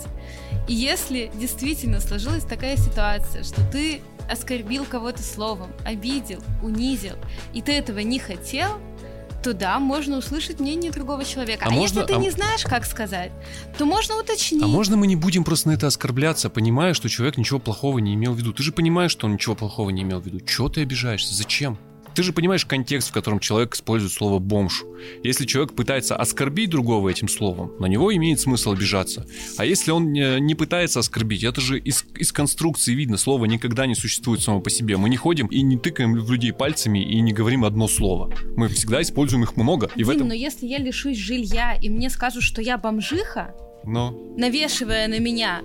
[0.68, 7.16] И если действительно сложилась такая ситуация, что ты оскорбил кого-то словом, обидел, унизил,
[7.54, 8.80] и ты этого не хотел,
[9.44, 11.66] то да, можно услышать мнение другого человека.
[11.66, 13.32] А, А можно- если ты а- не знаешь, как сказать,
[13.78, 14.64] то можно уточнить.
[14.64, 18.16] А можно мы не будем просто на это оскорбляться, понимая, что человек ничего плохого не
[18.16, 18.52] имел в виду?
[18.52, 20.40] Ты же понимаешь, что он ничего плохого не имел в виду.
[20.42, 21.34] Чего ты обижаешься?
[21.34, 21.78] Зачем?
[22.18, 24.84] Ты же понимаешь контекст, в котором человек использует слово «бомж».
[25.22, 29.28] Если человек пытается оскорбить другого этим словом, на него имеет смысл обижаться.
[29.58, 33.86] А если он не, не пытается оскорбить, это же из, из конструкции видно, слово никогда
[33.86, 34.98] не существует само по себе.
[34.98, 38.34] Мы не ходим и не тыкаем в людей пальцами и не говорим одно слово.
[38.56, 39.92] Мы всегда используем их много.
[39.96, 40.28] И в Дим, этом...
[40.30, 43.54] но если я лишусь жилья, и мне скажут, что я бомжиха,
[43.84, 44.10] Но...
[44.36, 45.62] навешивая на меня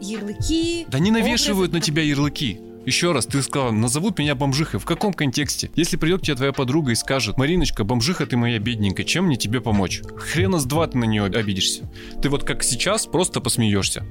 [0.00, 0.84] ярлыки...
[0.88, 2.58] Да не навешивают образы- на тебя ярлыки.
[2.84, 4.80] Еще раз, ты сказал, назовут меня бомжихой.
[4.80, 5.70] В каком контексте?
[5.76, 9.36] Если придет к тебе твоя подруга и скажет, Мариночка, бомжиха ты моя бедненькая, чем мне
[9.36, 10.02] тебе помочь?
[10.16, 11.88] Хрена с два ты на нее обидишься.
[12.20, 14.04] Ты вот как сейчас просто посмеешься.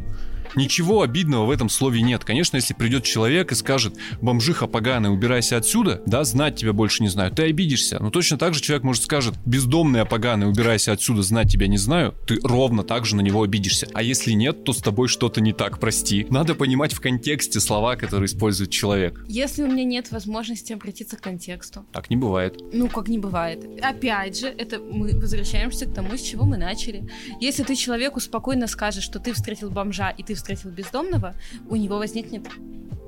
[0.55, 2.23] Ничего обидного в этом слове нет.
[2.23, 7.09] Конечно, если придет человек и скажет, бомжиха поганая, убирайся отсюда, да, знать тебя больше не
[7.09, 7.97] знаю, ты обидишься.
[7.99, 12.15] Но точно так же человек может скажет, бездомная поганая, убирайся отсюда, знать тебя не знаю,
[12.27, 13.87] ты ровно так же на него обидишься.
[13.93, 16.25] А если нет, то с тобой что-то не так, прости.
[16.29, 19.23] Надо понимать в контексте слова, которые использует человек.
[19.27, 22.59] Если у меня нет возможности обратиться к контексту, Так не бывает.
[22.73, 23.65] ну, как не бывает.
[23.81, 27.09] Опять же, это мы возвращаемся к тому, с чего мы начали.
[27.39, 31.35] Если ты человеку спокойно скажешь, что ты встретил бомжа и ты встретил бездомного,
[31.69, 32.49] у него возникнет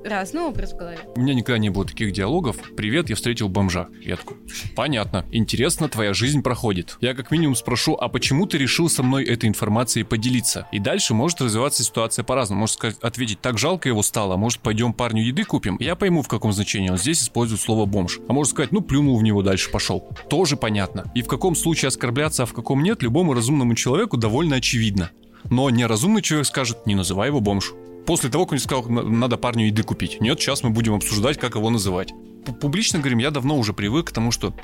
[0.04, 0.98] разный образ в голове.
[1.16, 2.56] У меня никогда не было таких диалогов.
[2.76, 3.88] Привет, я встретил бомжа.
[4.00, 4.36] Я такой,
[4.76, 5.24] понятно.
[5.32, 6.96] Интересно, твоя жизнь проходит.
[7.00, 10.68] Я как минимум спрошу, а почему ты решил со мной этой информацией поделиться?
[10.72, 12.60] И дальше может развиваться ситуация по-разному.
[12.60, 15.76] Может сказать, ответить, так жалко его стало, может пойдем парню еды купим?
[15.80, 18.20] Я пойму, в каком значении он здесь использует слово бомж.
[18.28, 20.08] А может сказать, ну плюнул в него дальше, пошел.
[20.28, 21.10] Тоже понятно.
[21.14, 25.10] И в каком случае оскорбляться, а в каком нет, любому разумному человеку довольно очевидно.
[25.50, 27.72] Но неразумный человек скажет, не называй его бомж.
[28.06, 30.20] После того, как он сказал, «На- надо парню еды купить.
[30.20, 32.12] Нет, сейчас мы будем обсуждать, как его называть.
[32.60, 34.54] Публично говорим, я давно уже привык к тому, что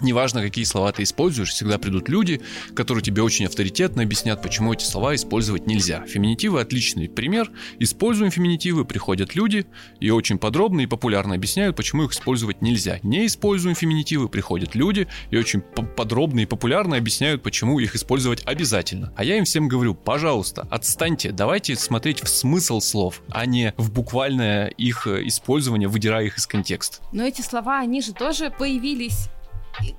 [0.00, 2.40] Неважно, какие слова ты используешь, всегда придут люди,
[2.74, 6.04] которые тебе очень авторитетно объяснят, почему эти слова использовать нельзя.
[6.06, 7.50] Феминитивы отличный пример.
[7.78, 9.66] Используем феминитивы, приходят люди
[10.00, 12.98] и очень подробно и популярно объясняют, почему их использовать нельзя.
[13.02, 18.44] Не используем феминитивы, приходят люди и очень по- подробно и популярно объясняют, почему их использовать
[18.46, 19.12] обязательно.
[19.16, 23.92] А я им всем говорю, пожалуйста, отстаньте, давайте смотреть в смысл слов, а не в
[23.92, 26.98] буквальное их э, использование, выдирая их из контекста.
[27.12, 29.28] Но эти слова, они же тоже появились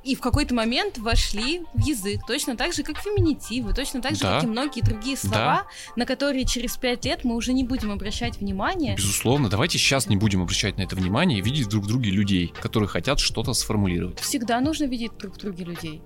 [0.03, 4.21] и- в какой-то момент вошли в язык, точно так же, как феминитивы, точно так же,
[4.21, 4.35] Да.
[4.35, 5.65] как и многие другие слова,
[5.95, 8.95] на которые через пять лет мы уже не будем обращать внимание.
[8.95, 12.53] Безусловно, давайте сейчас не будем обращать на это внимание и видеть друг в друге людей,
[12.61, 14.19] которые хотят что-то сформулировать.
[14.19, 16.01] Всегда нужно видеть друг в друге людей.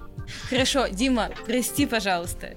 [0.50, 2.56] Хорошо, Дима, прости, пожалуйста.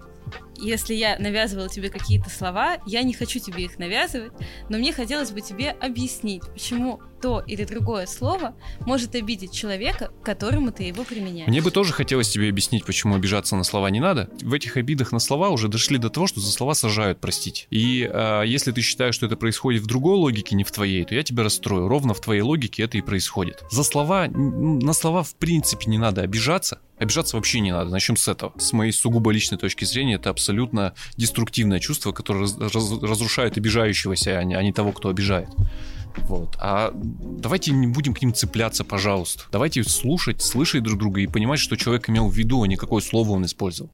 [0.56, 4.32] Если я навязывала тебе какие-то слова, я не хочу тебе их навязывать,
[4.68, 10.72] но мне хотелось бы тебе объяснить, почему то или другое слово может обидеть человека, которому
[10.72, 11.48] ты его применяешь.
[11.48, 14.30] Мне бы тоже хотелось тебе объяснить, почему обижаться на слова не надо.
[14.42, 17.66] В этих обидах на слова уже дошли до того, что за слова сажают, простите.
[17.70, 21.14] И э, если ты считаешь, что это происходит в другой логике, не в твоей, то
[21.14, 21.88] я тебя расстрою.
[21.88, 23.62] Ровно в твоей логике это и происходит.
[23.70, 26.80] За слова, на слова в принципе не надо обижаться.
[26.98, 27.90] Обижаться вообще не надо.
[27.90, 28.52] Начнем с этого.
[28.58, 34.38] С моей сугубо личной точки зрения, это абсолютно деструктивное чувство, которое раз- раз- разрушает обижающегося,
[34.38, 35.48] а не, а не того, кто обижает.
[36.28, 36.56] Вот.
[36.58, 39.44] А давайте не будем к ним цепляться, пожалуйста.
[39.52, 43.00] Давайте слушать, слышать друг друга и понимать, что человек имел в виду, а не какое
[43.00, 43.90] слово он использовал.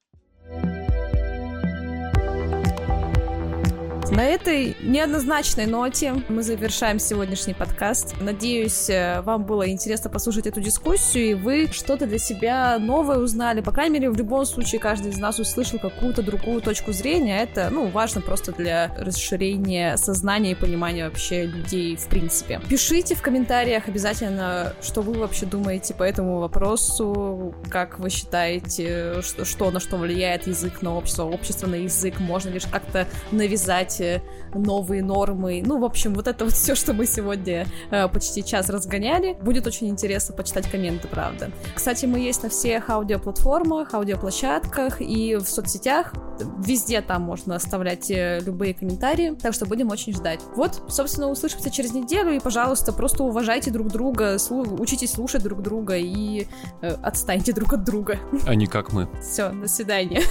[4.11, 8.15] На этой неоднозначной ноте мы завершаем сегодняшний подкаст.
[8.21, 13.61] Надеюсь, э, вам было интересно послушать эту дискуссию, и вы что-то для себя новое узнали.
[13.61, 17.43] По крайней мере, в любом случае, каждый из нас услышал какую-то другую точку зрения.
[17.43, 22.61] Это, ну, важно просто для расширения сознания и понимания вообще людей в принципе.
[22.69, 29.45] Пишите в комментариях обязательно, что вы вообще думаете по этому вопросу, как вы считаете, что,
[29.45, 34.23] что на что влияет язык на общество, общество на язык, можно лишь как-то навязать э,
[34.55, 35.63] новые нормы.
[35.65, 39.35] Ну, в общем, вот это вот все, что мы сегодня э, почти час разгоняли.
[39.43, 41.51] Будет очень интересно почитать комменты, правда.
[41.75, 46.13] Кстати, мы есть на всех аудиоплатформах, аудиоплощадках и в соцсетях.
[46.59, 50.41] Везде там можно оставлять э, любые комментарии, так что будем очень ждать.
[50.55, 55.63] Вот, собственно, услышимся через неделю, и, пожалуйста, просто уважайте друг друга, слу- учитесь слушать друг
[55.63, 56.47] друга и
[56.83, 58.19] э, отстаньте друг от друга.
[58.47, 59.09] А не как мы.
[59.23, 60.23] Все, до свидания.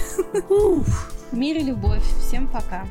[1.32, 2.04] Мир и любовь.
[2.20, 2.86] Всем пока.